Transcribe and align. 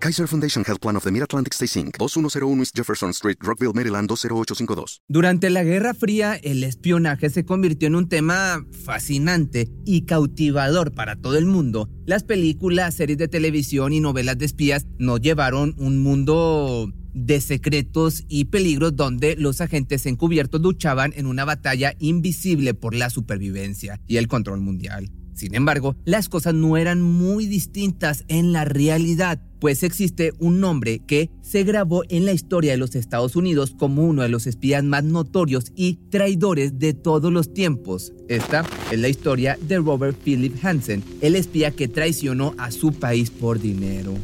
Kaiser 0.00 0.28
Foundation 0.28 0.64
Health 0.64 0.80
Plan 0.80 0.96
of 0.96 1.02
the 1.02 1.10
Mid-Atlantic 1.10 1.54
Stay 1.54 1.66
Inc., 1.80 1.98
2101 1.98 2.60
East 2.60 2.76
Jefferson 2.76 3.10
Street, 3.10 3.36
Rockville, 3.40 3.72
Maryland 3.74 4.08
20852. 4.08 5.02
Durante 5.08 5.50
la 5.50 5.64
Guerra 5.64 5.92
Fría, 5.92 6.34
el 6.36 6.62
espionaje 6.62 7.30
se 7.30 7.44
convirtió 7.44 7.88
en 7.88 7.96
un 7.96 8.08
tema 8.08 8.64
fascinante 8.84 9.68
y 9.84 10.02
cautivador 10.02 10.94
para 10.94 11.16
todo 11.16 11.36
el 11.36 11.46
mundo. 11.46 11.88
Las 12.06 12.22
películas, 12.22 12.94
series 12.94 13.18
de 13.18 13.26
televisión 13.26 13.92
y 13.92 14.00
novelas 14.00 14.38
de 14.38 14.46
espías 14.46 14.86
nos 14.98 15.20
llevaron 15.20 15.74
un 15.78 15.98
mundo 15.98 16.92
de 17.14 17.40
secretos 17.40 18.24
y 18.28 18.46
peligros 18.46 18.94
donde 18.94 19.34
los 19.36 19.60
agentes 19.60 20.06
encubiertos 20.06 20.60
luchaban 20.60 21.12
en 21.16 21.26
una 21.26 21.44
batalla 21.44 21.94
invisible 21.98 22.74
por 22.74 22.94
la 22.94 23.10
supervivencia 23.10 24.00
y 24.06 24.18
el 24.18 24.28
control 24.28 24.60
mundial. 24.60 25.10
Sin 25.38 25.54
embargo, 25.54 25.94
las 26.04 26.28
cosas 26.28 26.52
no 26.54 26.76
eran 26.76 27.00
muy 27.00 27.46
distintas 27.46 28.24
en 28.26 28.52
la 28.52 28.64
realidad, 28.64 29.40
pues 29.60 29.84
existe 29.84 30.32
un 30.40 30.58
nombre 30.58 30.98
que 31.06 31.30
se 31.42 31.62
grabó 31.62 32.02
en 32.08 32.26
la 32.26 32.32
historia 32.32 32.72
de 32.72 32.76
los 32.76 32.96
Estados 32.96 33.36
Unidos 33.36 33.72
como 33.78 34.02
uno 34.02 34.22
de 34.22 34.30
los 34.30 34.48
espías 34.48 34.82
más 34.82 35.04
notorios 35.04 35.70
y 35.76 36.00
traidores 36.10 36.80
de 36.80 36.92
todos 36.92 37.32
los 37.32 37.54
tiempos. 37.54 38.12
Esta 38.28 38.66
es 38.90 38.98
la 38.98 39.08
historia 39.08 39.56
de 39.60 39.78
Robert 39.78 40.18
Philip 40.24 40.56
Hansen, 40.60 41.04
el 41.20 41.36
espía 41.36 41.70
que 41.70 41.86
traicionó 41.86 42.56
a 42.58 42.72
su 42.72 42.92
país 42.92 43.30
por 43.30 43.60
dinero. 43.60 44.14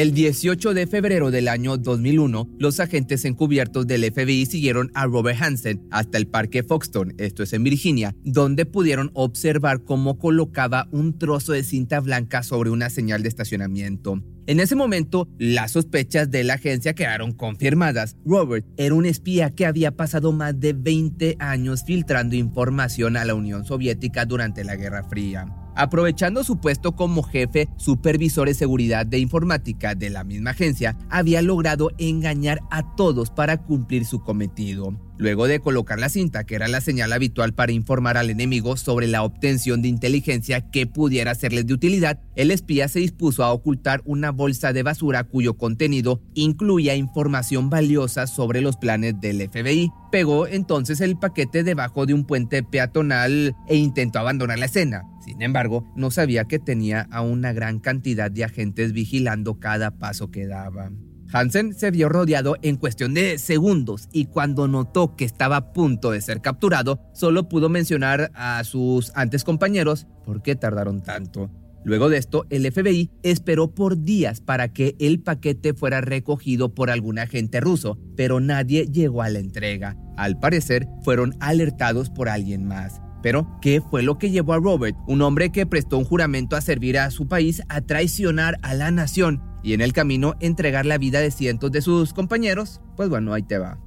El 0.00 0.14
18 0.14 0.72
de 0.72 0.86
febrero 0.86 1.30
del 1.30 1.46
año 1.46 1.76
2001, 1.76 2.48
los 2.58 2.80
agentes 2.80 3.26
encubiertos 3.26 3.86
del 3.86 4.10
FBI 4.10 4.46
siguieron 4.46 4.90
a 4.94 5.04
Robert 5.04 5.42
Hansen 5.42 5.86
hasta 5.90 6.16
el 6.16 6.26
parque 6.26 6.62
Foxton, 6.62 7.12
esto 7.18 7.42
es 7.42 7.52
en 7.52 7.64
Virginia, 7.64 8.14
donde 8.24 8.64
pudieron 8.64 9.10
observar 9.12 9.84
cómo 9.84 10.18
colocaba 10.18 10.88
un 10.90 11.18
trozo 11.18 11.52
de 11.52 11.64
cinta 11.64 12.00
blanca 12.00 12.42
sobre 12.42 12.70
una 12.70 12.88
señal 12.88 13.22
de 13.22 13.28
estacionamiento. 13.28 14.22
En 14.46 14.60
ese 14.60 14.74
momento, 14.74 15.28
las 15.38 15.72
sospechas 15.72 16.30
de 16.30 16.44
la 16.44 16.54
agencia 16.54 16.94
quedaron 16.94 17.32
confirmadas. 17.32 18.16
Robert 18.24 18.64
era 18.78 18.94
un 18.94 19.04
espía 19.04 19.50
que 19.50 19.66
había 19.66 19.96
pasado 19.96 20.32
más 20.32 20.58
de 20.58 20.72
20 20.72 21.36
años 21.40 21.84
filtrando 21.84 22.36
información 22.36 23.18
a 23.18 23.26
la 23.26 23.34
Unión 23.34 23.66
Soviética 23.66 24.24
durante 24.24 24.64
la 24.64 24.76
Guerra 24.76 25.04
Fría. 25.10 25.59
Aprovechando 25.74 26.44
su 26.44 26.58
puesto 26.58 26.92
como 26.92 27.22
jefe 27.22 27.68
supervisor 27.76 28.48
de 28.48 28.54
seguridad 28.54 29.06
de 29.06 29.18
informática 29.18 29.94
de 29.94 30.10
la 30.10 30.24
misma 30.24 30.50
agencia, 30.50 30.96
había 31.08 31.42
logrado 31.42 31.90
engañar 31.98 32.60
a 32.70 32.94
todos 32.96 33.30
para 33.30 33.58
cumplir 33.58 34.04
su 34.04 34.20
cometido. 34.20 34.94
Luego 35.20 35.46
de 35.46 35.60
colocar 35.60 35.98
la 35.98 36.08
cinta, 36.08 36.44
que 36.44 36.54
era 36.54 36.66
la 36.66 36.80
señal 36.80 37.12
habitual 37.12 37.52
para 37.52 37.72
informar 37.72 38.16
al 38.16 38.30
enemigo 38.30 38.78
sobre 38.78 39.06
la 39.06 39.22
obtención 39.22 39.82
de 39.82 39.88
inteligencia 39.88 40.70
que 40.70 40.86
pudiera 40.86 41.34
serles 41.34 41.66
de 41.66 41.74
utilidad, 41.74 42.20
el 42.36 42.50
espía 42.50 42.88
se 42.88 43.00
dispuso 43.00 43.44
a 43.44 43.52
ocultar 43.52 44.00
una 44.06 44.30
bolsa 44.30 44.72
de 44.72 44.82
basura 44.82 45.24
cuyo 45.24 45.58
contenido 45.58 46.22
incluía 46.32 46.96
información 46.96 47.68
valiosa 47.68 48.26
sobre 48.26 48.62
los 48.62 48.78
planes 48.78 49.20
del 49.20 49.46
FBI. 49.46 49.92
Pegó 50.10 50.46
entonces 50.46 51.02
el 51.02 51.18
paquete 51.18 51.64
debajo 51.64 52.06
de 52.06 52.14
un 52.14 52.24
puente 52.24 52.62
peatonal 52.62 53.54
e 53.68 53.76
intentó 53.76 54.20
abandonar 54.20 54.58
la 54.58 54.66
escena. 54.66 55.02
Sin 55.22 55.42
embargo, 55.42 55.84
no 55.96 56.10
sabía 56.10 56.46
que 56.46 56.58
tenía 56.58 57.06
a 57.10 57.20
una 57.20 57.52
gran 57.52 57.78
cantidad 57.78 58.30
de 58.30 58.44
agentes 58.44 58.94
vigilando 58.94 59.60
cada 59.60 59.98
paso 59.98 60.30
que 60.30 60.46
daba. 60.46 60.90
Hansen 61.32 61.74
se 61.74 61.90
vio 61.90 62.08
rodeado 62.08 62.56
en 62.62 62.76
cuestión 62.76 63.14
de 63.14 63.38
segundos 63.38 64.08
y 64.12 64.26
cuando 64.26 64.66
notó 64.66 65.14
que 65.14 65.24
estaba 65.24 65.56
a 65.56 65.72
punto 65.72 66.10
de 66.10 66.20
ser 66.20 66.40
capturado, 66.40 67.00
solo 67.12 67.48
pudo 67.48 67.68
mencionar 67.68 68.32
a 68.34 68.62
sus 68.64 69.12
antes 69.14 69.44
compañeros 69.44 70.06
por 70.24 70.42
qué 70.42 70.56
tardaron 70.56 71.02
tanto. 71.02 71.50
Luego 71.82 72.10
de 72.10 72.18
esto, 72.18 72.46
el 72.50 72.70
FBI 72.70 73.10
esperó 73.22 73.74
por 73.74 74.02
días 74.02 74.40
para 74.40 74.72
que 74.72 74.96
el 74.98 75.20
paquete 75.20 75.72
fuera 75.72 76.00
recogido 76.00 76.74
por 76.74 76.90
algún 76.90 77.18
agente 77.18 77.60
ruso, 77.60 77.98
pero 78.16 78.40
nadie 78.40 78.86
llegó 78.86 79.22
a 79.22 79.30
la 79.30 79.38
entrega. 79.38 79.96
Al 80.16 80.38
parecer, 80.38 80.86
fueron 81.02 81.34
alertados 81.40 82.10
por 82.10 82.28
alguien 82.28 82.66
más. 82.66 83.00
Pero, 83.22 83.46
¿qué 83.60 83.80
fue 83.80 84.02
lo 84.02 84.18
que 84.18 84.30
llevó 84.30 84.54
a 84.54 84.58
Robert, 84.58 84.96
un 85.06 85.22
hombre 85.22 85.50
que 85.50 85.66
prestó 85.66 85.98
un 85.98 86.04
juramento 86.04 86.56
a 86.56 86.60
servir 86.60 86.98
a 86.98 87.10
su 87.10 87.28
país, 87.28 87.62
a 87.68 87.80
traicionar 87.80 88.58
a 88.62 88.74
la 88.74 88.90
nación 88.90 89.42
y 89.62 89.74
en 89.74 89.80
el 89.80 89.92
camino 89.92 90.34
entregar 90.40 90.86
la 90.86 90.98
vida 90.98 91.20
de 91.20 91.30
cientos 91.30 91.70
de 91.70 91.82
sus 91.82 92.14
compañeros? 92.14 92.80
Pues 92.96 93.08
bueno, 93.08 93.32
ahí 93.32 93.42
te 93.42 93.58
va. 93.58 93.78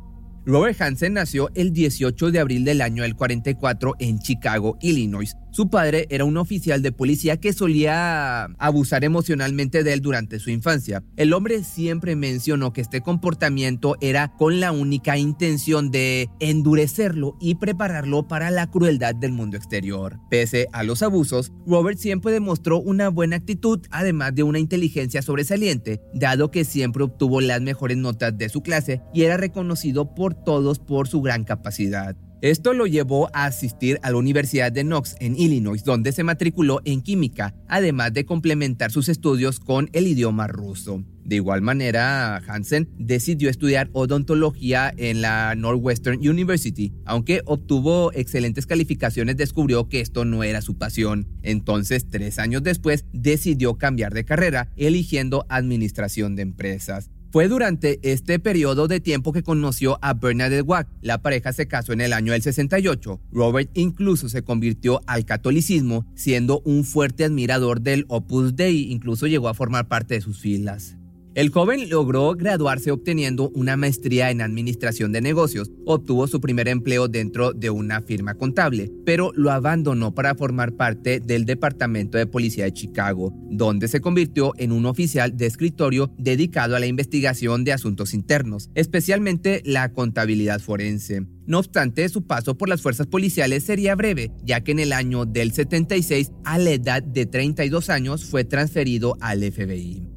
Robert 0.45 0.81
Hansen 0.81 1.13
nació 1.13 1.49
el 1.55 1.71
18 1.71 2.31
de 2.31 2.39
abril 2.39 2.65
del 2.65 2.81
año 2.81 3.03
del 3.03 3.15
44 3.15 3.93
en 3.99 4.19
Chicago, 4.19 4.77
Illinois, 4.81 5.37
su 5.53 5.69
padre 5.69 6.07
era 6.09 6.25
un 6.25 6.37
oficial 6.37 6.81
de 6.81 6.91
policía 6.91 7.37
que 7.37 7.53
solía 7.53 8.45
abusar 8.57 9.03
emocionalmente 9.03 9.83
de 9.83 9.93
él 9.93 10.01
durante 10.01 10.39
su 10.39 10.49
infancia. 10.49 11.03
El 11.15 11.31
hombre 11.31 11.63
siempre 11.63 12.15
mencionó 12.15 12.73
que 12.73 12.81
este 12.81 13.01
comportamiento 13.01 13.95
era 14.01 14.33
con 14.35 14.59
la 14.59 14.71
única 14.71 15.15
intención 15.15 15.91
de 15.91 16.27
endurecerlo 16.39 17.37
y 17.39 17.53
prepararlo 17.53 18.27
para 18.27 18.49
la 18.49 18.71
crueldad 18.71 19.13
del 19.13 19.33
mundo 19.33 19.55
exterior. 19.55 20.19
Pese 20.31 20.69
a 20.73 20.81
los 20.81 21.03
abusos, 21.03 21.51
Robert 21.67 21.99
siempre 21.99 22.31
demostró 22.31 22.79
una 22.79 23.09
buena 23.09 23.35
actitud, 23.35 23.79
además 23.91 24.33
de 24.33 24.41
una 24.41 24.57
inteligencia 24.57 25.21
sobresaliente, 25.21 26.01
dado 26.15 26.49
que 26.49 26.65
siempre 26.65 27.03
obtuvo 27.03 27.41
las 27.41 27.61
mejores 27.61 27.97
notas 27.97 28.35
de 28.35 28.49
su 28.49 28.63
clase 28.63 29.03
y 29.13 29.21
era 29.21 29.37
reconocido 29.37 30.15
por 30.15 30.32
todos 30.33 30.79
por 30.79 31.07
su 31.07 31.21
gran 31.21 31.44
capacidad. 31.44 32.16
Esto 32.44 32.73
lo 32.73 32.88
llevó 32.88 33.29
a 33.31 33.45
asistir 33.45 33.99
a 34.03 34.11
la 34.11 34.17
Universidad 34.17 34.69
de 34.69 34.83
Knox 34.83 35.16
en 35.21 35.39
Illinois, 35.39 35.81
donde 35.85 36.11
se 36.11 36.25
matriculó 36.25 36.81
en 36.83 37.01
química, 37.01 37.55
además 37.69 38.11
de 38.11 38.25
complementar 38.25 38.91
sus 38.91 39.07
estudios 39.07 39.61
con 39.61 39.89
el 39.94 40.07
idioma 40.07 40.47
ruso. 40.47 41.05
De 41.23 41.38
igual 41.38 41.61
manera, 41.61 42.35
Hansen 42.45 42.89
decidió 42.97 43.49
estudiar 43.49 43.89
odontología 43.94 44.94
en 44.97 45.21
la 45.21 45.55
Northwestern 45.55 46.19
University. 46.19 46.91
Aunque 47.05 47.41
obtuvo 47.45 48.11
excelentes 48.11 48.65
calificaciones, 48.65 49.38
descubrió 49.38 49.88
que 49.88 50.01
esto 50.01 50.25
no 50.25 50.44
era 50.44 50.61
su 50.61 50.77
pasión. 50.77 51.29
Entonces, 51.44 52.09
tres 52.09 52.39
años 52.39 52.61
después, 52.61 53.05
decidió 53.13 53.77
cambiar 53.77 54.13
de 54.13 54.25
carrera, 54.25 54.67
eligiendo 54.75 55.45
administración 55.47 56.35
de 56.35 56.41
empresas. 56.41 57.09
Fue 57.33 57.47
durante 57.47 57.99
este 58.03 58.38
periodo 58.38 58.88
de 58.88 58.99
tiempo 58.99 59.33
que 59.33 59.41
conoció 59.41 59.97
a 60.03 60.13
Bernadette 60.13 60.61
Wack. 60.67 60.88
La 61.01 61.23
pareja 61.23 61.51
se 61.51 61.67
casó 61.67 61.91
en 61.91 62.01
el 62.01 62.13
año 62.13 62.31
del 62.31 62.44
68. 62.44 63.19
Robert 63.31 63.71
incluso 63.73 64.29
se 64.29 64.44
convirtió 64.44 65.01
al 65.07 65.25
catolicismo, 65.25 66.05
siendo 66.13 66.61
un 66.63 66.83
fuerte 66.83 67.23
admirador 67.23 67.81
del 67.81 68.05
Opus 68.07 68.55
Dei, 68.55 68.91
incluso 68.91 69.25
llegó 69.25 69.49
a 69.49 69.55
formar 69.55 69.88
parte 69.88 70.13
de 70.13 70.21
sus 70.21 70.39
filas. 70.39 70.95
El 71.35 71.49
joven 71.49 71.89
logró 71.89 72.35
graduarse 72.35 72.91
obteniendo 72.91 73.49
una 73.55 73.75
maestría 73.75 74.29
en 74.29 74.39
administración 74.39 75.11
de 75.11 75.21
negocios, 75.21 75.71
obtuvo 75.83 76.27
su 76.27 76.39
primer 76.39 76.67
empleo 76.67 77.07
dentro 77.07 77.53
de 77.53 77.71
una 77.71 78.01
firma 78.01 78.35
contable, 78.35 78.91
pero 79.03 79.31
lo 79.33 79.49
abandonó 79.49 80.13
para 80.13 80.35
formar 80.35 80.73
parte 80.73 81.19
del 81.19 81.45
Departamento 81.45 82.19
de 82.19 82.27
Policía 82.27 82.66
de 82.66 82.73
Chicago, 82.73 83.33
donde 83.49 83.88
se 83.88 83.99
convirtió 83.99 84.53
en 84.59 84.71
un 84.71 84.85
oficial 84.85 85.35
de 85.35 85.47
escritorio 85.47 86.13
dedicado 86.19 86.75
a 86.75 86.79
la 86.79 86.85
investigación 86.85 87.63
de 87.63 87.73
asuntos 87.73 88.13
internos, 88.13 88.69
especialmente 88.75 89.63
la 89.65 89.91
contabilidad 89.91 90.59
forense. 90.59 91.25
No 91.47 91.57
obstante, 91.57 92.07
su 92.09 92.27
paso 92.27 92.59
por 92.59 92.69
las 92.69 92.83
fuerzas 92.83 93.07
policiales 93.07 93.63
sería 93.63 93.95
breve, 93.95 94.31
ya 94.44 94.62
que 94.62 94.71
en 94.74 94.80
el 94.80 94.94
año 94.94 95.25
del 95.25 95.51
76, 95.51 96.31
a 96.45 96.59
la 96.59 96.69
edad 96.69 97.01
de 97.01 97.25
32 97.25 97.89
años, 97.89 98.24
fue 98.24 98.44
transferido 98.44 99.18
al 99.19 99.41
FBI. 99.51 100.12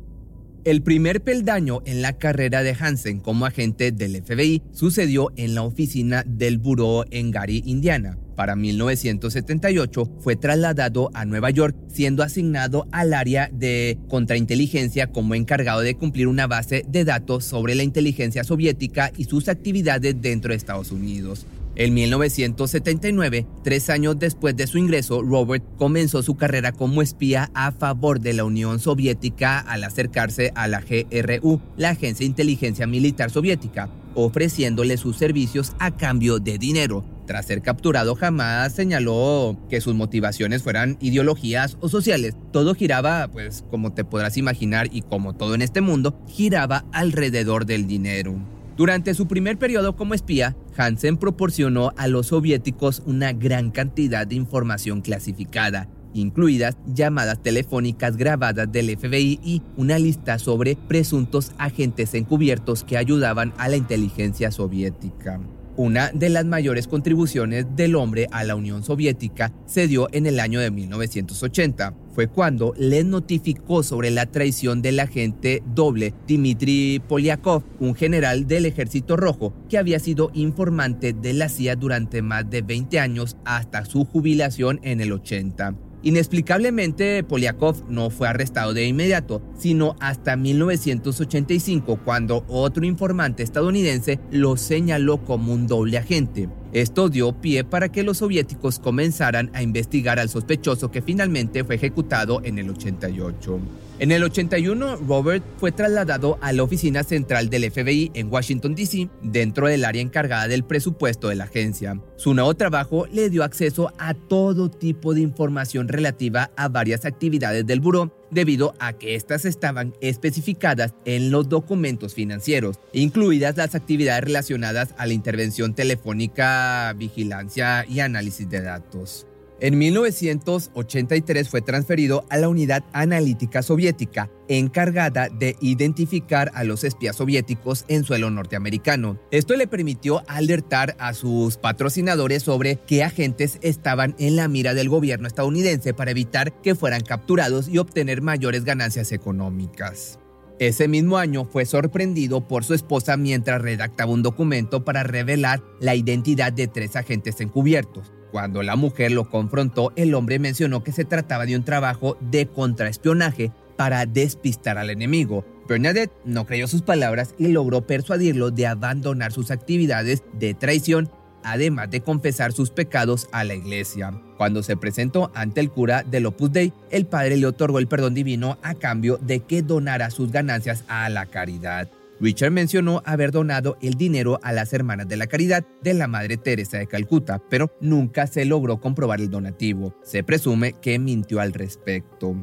El 0.67 0.83
primer 0.83 1.21
peldaño 1.21 1.81
en 1.87 2.03
la 2.03 2.15
carrera 2.15 2.65
de 2.65 2.75
Hansen 2.77 3.21
como 3.21 3.47
agente 3.47 3.93
del 3.93 4.21
FBI 4.21 4.65
sucedió 4.73 5.31
en 5.37 5.55
la 5.55 5.63
oficina 5.63 6.25
del 6.27 6.59
buró 6.59 7.05
en 7.13 7.31
Gary, 7.31 7.63
Indiana. 7.65 8.19
Para 8.35 8.57
1978 8.57 10.11
fue 10.19 10.35
trasladado 10.35 11.13
a 11.15 11.25
Nueva 11.25 11.51
York, 11.51 11.77
siendo 11.87 12.25
asignado 12.25 12.89
al 12.91 13.15
área 13.15 13.49
de 13.53 13.97
contrainteligencia 14.09 15.07
como 15.07 15.37
encargado 15.37 15.83
de 15.83 15.95
cumplir 15.95 16.27
una 16.27 16.49
base 16.49 16.85
de 16.89 17.05
datos 17.05 17.45
sobre 17.45 17.77
la 17.77 17.85
inteligencia 17.85 18.43
soviética 18.43 19.13
y 19.17 19.27
sus 19.27 19.49
actividades 19.49 20.21
dentro 20.21 20.51
de 20.51 20.57
Estados 20.57 20.91
Unidos. 20.91 21.47
En 21.79 21.93
1979, 21.93 23.47
tres 23.63 23.91
años 23.91 24.19
después 24.19 24.57
de 24.57 24.67
su 24.67 24.79
ingreso, 24.79 25.21
Robert 25.21 25.63
comenzó 25.77 26.23
su 26.23 26.35
carrera 26.35 26.73
como 26.73 27.03
espía 27.03 27.51
a 27.53 27.71
favor 27.71 28.19
de 28.19 28.33
la 28.33 28.45
Unión 28.45 28.81
Soviética 28.81 29.59
al 29.59 29.85
acercarse 29.85 30.53
a 30.55 30.69
la 30.69 30.81
GRU, 30.81 31.61
la 31.77 31.91
Agencia 31.91 32.25
de 32.25 32.31
Inteligencia 32.31 32.87
Militar 32.87 33.31
Soviética. 33.31 33.91
ofreciéndole 34.19 34.97
sus 34.97 35.19
servicios 35.19 35.75
a 35.79 35.95
cambio 35.95 36.39
de 36.39 36.57
dinero. 36.57 37.05
Tras 37.27 37.45
ser 37.45 37.61
capturado 37.61 38.15
jamás 38.15 38.73
señaló 38.73 39.59
que 39.69 39.83
sus 39.83 39.95
motivaciones 39.95 40.63
fueran 40.63 40.97
ideologías 41.03 41.77
o 41.83 41.91
sociales. 41.91 42.35
Todo 42.51 42.75
giraba, 42.75 43.29
pues 43.29 43.63
como 43.71 43.93
te 43.93 44.05
podrás 44.05 44.39
imaginar 44.39 44.89
y 44.91 45.03
como 45.03 45.35
todo 45.35 45.55
en 45.55 45.61
este 45.61 45.83
mundo, 45.83 46.19
giraba 46.27 46.87
alrededor 46.93 47.67
del 47.67 47.87
dinero. 47.87 48.56
Durante 48.77 49.15
su 49.15 49.27
primer 49.27 49.59
periodo 49.59 49.97
como 49.97 50.13
espía, 50.13 50.55
Hansen 50.77 51.17
proporcionó 51.17 51.93
a 51.97 52.09
los 52.09 52.27
soviéticos 52.27 53.03
una 53.07 53.33
gran 53.33 53.71
cantidad 53.71 54.27
de 54.27 54.35
información 54.35 55.01
clasificada, 55.01 55.89
incluidas 56.13 56.77
llamadas 56.87 57.43
telefónicas 57.43 58.19
grabadas 58.19 58.71
del 58.71 58.95
FBI 58.95 59.41
y 59.43 59.63
una 59.79 59.99
lista 59.99 60.39
sobre 60.39 60.77
presuntos 60.77 61.53
agentes 61.57 62.13
encubiertos 62.13 62.85
que 62.85 62.99
ayudaban 62.99 63.55
a 63.57 63.71
la 63.71 63.77
inteligencia 63.77 64.51
soviética. 64.51 65.41
Una 65.77 66.11
de 66.11 66.29
las 66.29 66.45
mayores 66.45 66.87
contribuciones 66.87 67.67
del 67.77 67.97
hombre 67.97 68.29
a 68.31 68.45
la 68.45 68.57
Unión 68.57 68.83
Soviética 68.83 69.53
se 69.67 69.87
dio 69.87 70.09
en 70.13 70.27
el 70.27 70.41
año 70.41 70.61
de 70.61 70.71
1980. 70.71 71.95
Fue 72.17 72.29
cuando 72.29 72.73
les 72.79 73.05
notificó 73.05 73.83
sobre 73.83 74.11
la 74.11 74.25
traición 74.25 74.81
del 74.81 75.01
agente 75.01 75.63
doble 75.75 76.15
Dmitry 76.27 77.03
Polyakov, 77.07 77.63
un 77.79 77.95
general 77.95 78.47
del 78.47 78.65
Ejército 78.65 79.19
Rojo 79.19 79.53
que 79.69 79.77
había 79.77 79.99
sido 79.99 80.31
informante 80.33 81.13
de 81.13 81.35
la 81.35 81.51
CIA 81.51 81.77
durante 81.77 82.23
más 82.23 82.49
de 82.49 82.63
20 82.63 83.01
años 83.01 83.37
hasta 83.45 83.85
su 83.85 84.07
jubilación 84.07 84.81
en 84.83 85.03
el 85.03 85.13
80. 85.13 85.75
Inexplicablemente, 86.05 87.23
Polyakov 87.23 87.85
no 87.91 88.09
fue 88.09 88.29
arrestado 88.29 88.73
de 88.73 88.87
inmediato, 88.87 89.43
sino 89.59 89.97
hasta 90.01 90.37
1985, 90.37 92.01
cuando 92.03 92.47
otro 92.49 92.87
informante 92.87 93.43
estadounidense 93.43 94.21
lo 94.31 94.57
señaló 94.57 95.23
como 95.25 95.53
un 95.53 95.67
doble 95.67 95.99
agente. 95.99 96.49
Esto 96.73 97.09
dio 97.09 97.33
pie 97.33 97.65
para 97.65 97.91
que 97.91 98.03
los 98.03 98.19
soviéticos 98.19 98.79
comenzaran 98.79 99.51
a 99.55 99.63
investigar 99.63 100.19
al 100.19 100.29
sospechoso 100.29 100.91
que 100.91 101.03
finalmente 101.03 101.65
fue 101.65 101.77
ejecutado 101.77 102.41
en 102.45 102.59
el 102.59 102.71
88. 102.71 103.61
En 103.99 104.13
el 104.13 104.23
81, 104.25 104.97
Robert 105.09 105.43
fue 105.57 105.73
trasladado 105.73 106.39
a 106.43 106.53
la 106.53 106.63
oficina 106.63 107.03
central 107.03 107.49
del 107.49 107.71
FBI 107.71 108.11
en 108.13 108.31
Washington, 108.31 108.75
D.C., 108.75 109.09
dentro 109.23 109.69
del 109.69 109.87
área 109.87 110.03
encargada 110.03 110.49
del 110.49 110.65
presupuesto 110.65 111.29
de 111.29 111.37
la 111.37 111.45
agencia. 111.45 111.99
Su 112.17 112.35
nuevo 112.35 112.53
trabajo 112.53 113.07
le 113.11 113.31
dio 113.31 113.43
acceso 113.43 113.91
a 113.99 114.13
todo 114.13 114.69
tipo 114.69 115.15
de 115.15 115.23
información 115.23 115.89
relativa 115.89 116.51
a 116.59 116.69
varias 116.69 117.07
actividades 117.07 117.67
del 117.67 117.81
buró, 117.81 118.13
debido 118.31 118.75
a 118.79 118.93
que 118.95 119.15
éstas 119.15 119.45
estaban 119.45 119.95
especificadas 120.01 120.95
en 121.05 121.31
los 121.31 121.49
documentos 121.49 122.15
financieros, 122.15 122.81
incluidas 122.93 123.57
las 123.57 123.75
actividades 123.75 124.25
relacionadas 124.25 124.95
a 124.99 125.07
la 125.07 125.13
intervención 125.13 125.75
telefónica, 125.75 126.93
vigilancia 126.97 127.85
y 127.89 128.01
análisis 128.01 128.49
de 128.49 128.61
datos. 128.61 129.27
En 129.59 129.79
1983 129.79 131.49
fue 131.49 131.63
transferido 131.63 132.27
a 132.29 132.37
la 132.37 132.51
Unidad 132.51 132.85
Analítica 132.93 133.63
Soviética, 133.63 134.31
encargada 134.49 135.31
de 135.31 135.57
identificar 135.63 136.51
a 136.55 136.63
los 136.63 136.85
espías 136.85 137.17
soviéticos 137.17 137.87
en 137.89 138.05
suelo 138.05 138.31
norteamericano. 138.31 139.19
Esto 139.31 139.57
le 139.57 139.67
permitió 139.67 140.23
alertar 140.29 140.95
a 140.99 141.15
sus 141.15 141.57
patrocinadores 141.57 142.43
sobre 142.43 142.77
qué 142.87 143.03
agentes 143.03 143.59
estaban 143.63 144.15
en 144.19 144.37
la 144.37 144.47
mira 144.47 144.75
del 144.75 144.91
gobierno 144.91 145.27
estadounidense 145.27 145.95
para 145.95 146.11
evitar 146.11 146.61
que 146.61 146.75
fueran 146.75 147.01
capturados 147.01 147.67
y 147.69 147.79
obtener 147.79 148.21
mayores 148.21 148.63
ganancias 148.65 149.11
económicas. 149.11 150.19
Ese 150.59 150.87
mismo 150.87 151.17
año 151.17 151.47
fue 151.47 151.65
sorprendido 151.65 152.47
por 152.47 152.65
su 152.65 152.75
esposa 152.75 153.17
mientras 153.17 153.63
redactaba 153.63 154.13
un 154.13 154.23
documento 154.23 154.85
para 154.85 155.03
revelar 155.03 155.63
la 155.81 155.95
identidad 155.95 156.53
de 156.53 156.67
tres 156.67 156.95
agentes 156.97 157.41
encubiertos. 157.41 158.13
Cuando 158.31 158.63
la 158.63 158.77
mujer 158.77 159.13
lo 159.13 159.29
confrontó, 159.31 159.93
el 159.97 160.15
hombre 160.15 160.39
mencionó 160.39 160.83
que 160.83 160.93
se 160.93 161.05
trataba 161.05 161.47
de 161.47 161.57
un 161.57 161.65
trabajo 161.65 162.17
de 162.21 162.47
contraespionaje 162.47 163.53
para 163.77 164.07
despistar 164.07 164.79
al 164.79 164.91
enemigo. 164.91 165.45
Bernadette 165.69 166.13
no 166.25 166.47
creyó 166.47 166.69
sus 166.69 166.83
palabras 166.83 167.35
y 167.39 167.49
logró 167.49 167.87
persuadirlo 167.87 168.51
de 168.51 168.67
abandonar 168.67 169.33
sus 169.33 169.51
actividades 169.51 170.23
de 170.33 170.55
traición, 170.55 171.11
además 171.43 171.91
de 171.91 172.01
confesar 172.01 172.53
sus 172.53 172.71
pecados 172.71 173.29
a 173.33 173.45
la 173.45 173.55
iglesia. 173.55 174.13
Cuando 174.37 174.63
se 174.63 174.77
presentó 174.77 175.31
ante 175.35 175.61
el 175.61 175.71
cura 175.71 176.03
del 176.03 176.27
Opus 176.27 176.53
Dei, 176.53 176.73
el 176.91 177.07
padre 177.07 177.37
le 177.37 177.47
otorgó 177.47 177.79
el 177.79 177.89
perdón 177.89 178.15
divino 178.15 178.59
a 178.63 178.75
cambio 178.75 179.19
de 179.19 179.41
que 179.41 179.63
donara 179.63 180.11
sus 180.11 180.31
ganancias 180.31 180.85
a 180.89 181.09
la 181.09 181.27
caridad. 181.27 181.89
Richard 182.21 182.51
mencionó 182.51 183.03
haber 183.05 183.31
donado 183.31 183.77
el 183.81 183.95
dinero 183.95 184.39
a 184.43 184.53
las 184.53 184.73
Hermanas 184.73 185.09
de 185.09 185.17
la 185.17 185.27
Caridad 185.27 185.65
de 185.83 185.95
la 185.95 186.09
Madre 186.09 186.37
Teresa 186.37 186.79
de 186.79 186.87
Calcuta, 186.87 187.43
pero 187.51 187.71
nunca 187.81 188.27
se 188.27 188.45
logró 188.45 188.81
comprobar 188.81 189.21
el 189.21 189.31
donativo. 189.31 189.95
Se 190.03 190.23
presume 190.23 190.75
que 190.81 190.99
mintió 190.99 191.41
al 191.41 191.53
respecto. 191.53 192.35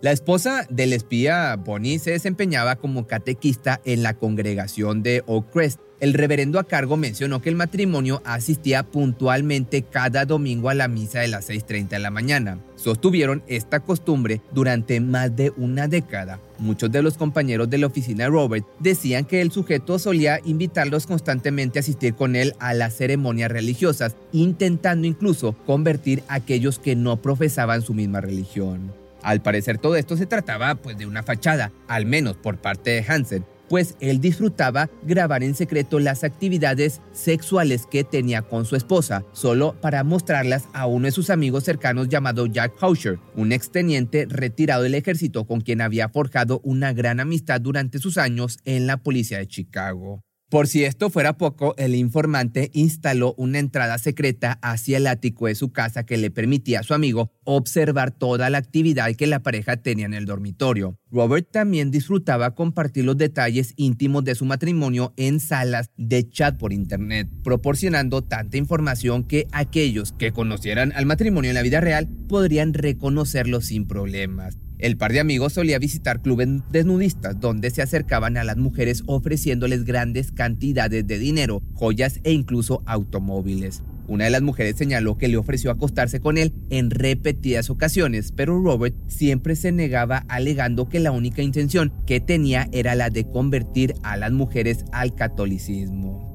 La 0.00 0.10
esposa 0.10 0.66
del 0.68 0.92
espía 0.92 1.54
Bonnie 1.54 2.00
se 2.00 2.10
desempeñaba 2.10 2.74
como 2.74 3.06
catequista 3.06 3.80
en 3.84 4.02
la 4.02 4.14
congregación 4.14 5.04
de 5.04 5.22
Oak 5.26 5.52
Crest 5.52 5.80
el 6.02 6.14
reverendo 6.14 6.58
a 6.58 6.64
cargo 6.64 6.96
mencionó 6.96 7.40
que 7.40 7.48
el 7.48 7.54
matrimonio 7.54 8.22
asistía 8.24 8.82
puntualmente 8.82 9.82
cada 9.82 10.24
domingo 10.24 10.68
a 10.68 10.74
la 10.74 10.88
misa 10.88 11.20
de 11.20 11.28
las 11.28 11.48
6.30 11.48 11.90
de 11.90 11.98
la 12.00 12.10
mañana. 12.10 12.58
Sostuvieron 12.74 13.44
esta 13.46 13.78
costumbre 13.78 14.40
durante 14.50 14.98
más 14.98 15.36
de 15.36 15.52
una 15.56 15.86
década. 15.86 16.40
Muchos 16.58 16.90
de 16.90 17.02
los 17.02 17.16
compañeros 17.16 17.70
de 17.70 17.78
la 17.78 17.86
oficina 17.86 18.24
de 18.24 18.30
Robert 18.30 18.66
decían 18.80 19.24
que 19.24 19.42
el 19.42 19.52
sujeto 19.52 20.00
solía 20.00 20.40
invitarlos 20.44 21.06
constantemente 21.06 21.78
a 21.78 21.82
asistir 21.82 22.14
con 22.14 22.34
él 22.34 22.56
a 22.58 22.74
las 22.74 22.96
ceremonias 22.96 23.52
religiosas, 23.52 24.16
intentando 24.32 25.06
incluso 25.06 25.52
convertir 25.66 26.24
a 26.26 26.34
aquellos 26.34 26.80
que 26.80 26.96
no 26.96 27.22
profesaban 27.22 27.80
su 27.80 27.94
misma 27.94 28.20
religión. 28.20 28.92
Al 29.22 29.40
parecer 29.40 29.78
todo 29.78 29.94
esto 29.94 30.16
se 30.16 30.26
trataba 30.26 30.74
pues 30.74 30.98
de 30.98 31.06
una 31.06 31.22
fachada, 31.22 31.70
al 31.86 32.06
menos 32.06 32.36
por 32.36 32.56
parte 32.56 32.90
de 32.90 33.04
Hansen, 33.06 33.44
pues 33.72 33.96
él 34.00 34.20
disfrutaba 34.20 34.90
grabar 35.02 35.42
en 35.42 35.54
secreto 35.54 35.98
las 35.98 36.24
actividades 36.24 37.00
sexuales 37.12 37.86
que 37.90 38.04
tenía 38.04 38.42
con 38.42 38.66
su 38.66 38.76
esposa, 38.76 39.24
solo 39.32 39.80
para 39.80 40.04
mostrarlas 40.04 40.68
a 40.74 40.84
uno 40.84 41.06
de 41.06 41.10
sus 41.10 41.30
amigos 41.30 41.64
cercanos 41.64 42.10
llamado 42.10 42.44
Jack 42.44 42.74
Hausher, 42.82 43.18
un 43.34 43.50
exteniente 43.50 44.26
retirado 44.28 44.82
del 44.82 44.94
ejército 44.94 45.46
con 45.46 45.62
quien 45.62 45.80
había 45.80 46.10
forjado 46.10 46.60
una 46.62 46.92
gran 46.92 47.18
amistad 47.18 47.62
durante 47.62 47.98
sus 47.98 48.18
años 48.18 48.58
en 48.66 48.86
la 48.86 48.98
policía 48.98 49.38
de 49.38 49.48
Chicago. 49.48 50.22
Por 50.52 50.68
si 50.68 50.84
esto 50.84 51.08
fuera 51.08 51.38
poco, 51.38 51.74
el 51.78 51.94
informante 51.94 52.70
instaló 52.74 53.32
una 53.38 53.58
entrada 53.58 53.96
secreta 53.96 54.58
hacia 54.60 54.98
el 54.98 55.06
ático 55.06 55.46
de 55.46 55.54
su 55.54 55.72
casa 55.72 56.04
que 56.04 56.18
le 56.18 56.30
permitía 56.30 56.80
a 56.80 56.82
su 56.82 56.92
amigo 56.92 57.32
observar 57.44 58.10
toda 58.10 58.50
la 58.50 58.58
actividad 58.58 59.14
que 59.14 59.26
la 59.26 59.42
pareja 59.42 59.78
tenía 59.78 60.04
en 60.04 60.12
el 60.12 60.26
dormitorio. 60.26 60.98
Robert 61.10 61.48
también 61.50 61.90
disfrutaba 61.90 62.54
compartir 62.54 63.06
los 63.06 63.16
detalles 63.16 63.72
íntimos 63.76 64.24
de 64.24 64.34
su 64.34 64.44
matrimonio 64.44 65.14
en 65.16 65.40
salas 65.40 65.90
de 65.96 66.28
chat 66.28 66.58
por 66.58 66.74
internet, 66.74 67.30
proporcionando 67.42 68.20
tanta 68.20 68.58
información 68.58 69.24
que 69.24 69.46
aquellos 69.52 70.12
que 70.12 70.32
conocieran 70.32 70.92
al 70.94 71.06
matrimonio 71.06 71.50
en 71.50 71.54
la 71.54 71.62
vida 71.62 71.80
real 71.80 72.10
podrían 72.28 72.74
reconocerlo 72.74 73.62
sin 73.62 73.86
problemas. 73.86 74.58
El 74.82 74.96
par 74.96 75.12
de 75.12 75.20
amigos 75.20 75.52
solía 75.52 75.78
visitar 75.78 76.22
clubes 76.22 76.48
desnudistas 76.72 77.38
donde 77.38 77.70
se 77.70 77.82
acercaban 77.82 78.36
a 78.36 78.42
las 78.42 78.56
mujeres 78.56 79.04
ofreciéndoles 79.06 79.84
grandes 79.84 80.32
cantidades 80.32 81.06
de 81.06 81.20
dinero, 81.20 81.62
joyas 81.74 82.18
e 82.24 82.32
incluso 82.32 82.82
automóviles. 82.84 83.84
Una 84.08 84.24
de 84.24 84.30
las 84.30 84.42
mujeres 84.42 84.74
señaló 84.74 85.16
que 85.18 85.28
le 85.28 85.36
ofreció 85.36 85.70
acostarse 85.70 86.18
con 86.18 86.36
él 86.36 86.52
en 86.68 86.90
repetidas 86.90 87.70
ocasiones, 87.70 88.32
pero 88.32 88.60
Robert 88.60 88.96
siempre 89.06 89.54
se 89.54 89.70
negaba 89.70 90.24
alegando 90.26 90.88
que 90.88 90.98
la 90.98 91.12
única 91.12 91.42
intención 91.42 91.92
que 92.04 92.18
tenía 92.18 92.68
era 92.72 92.96
la 92.96 93.08
de 93.08 93.24
convertir 93.30 93.94
a 94.02 94.16
las 94.16 94.32
mujeres 94.32 94.84
al 94.90 95.14
catolicismo. 95.14 96.31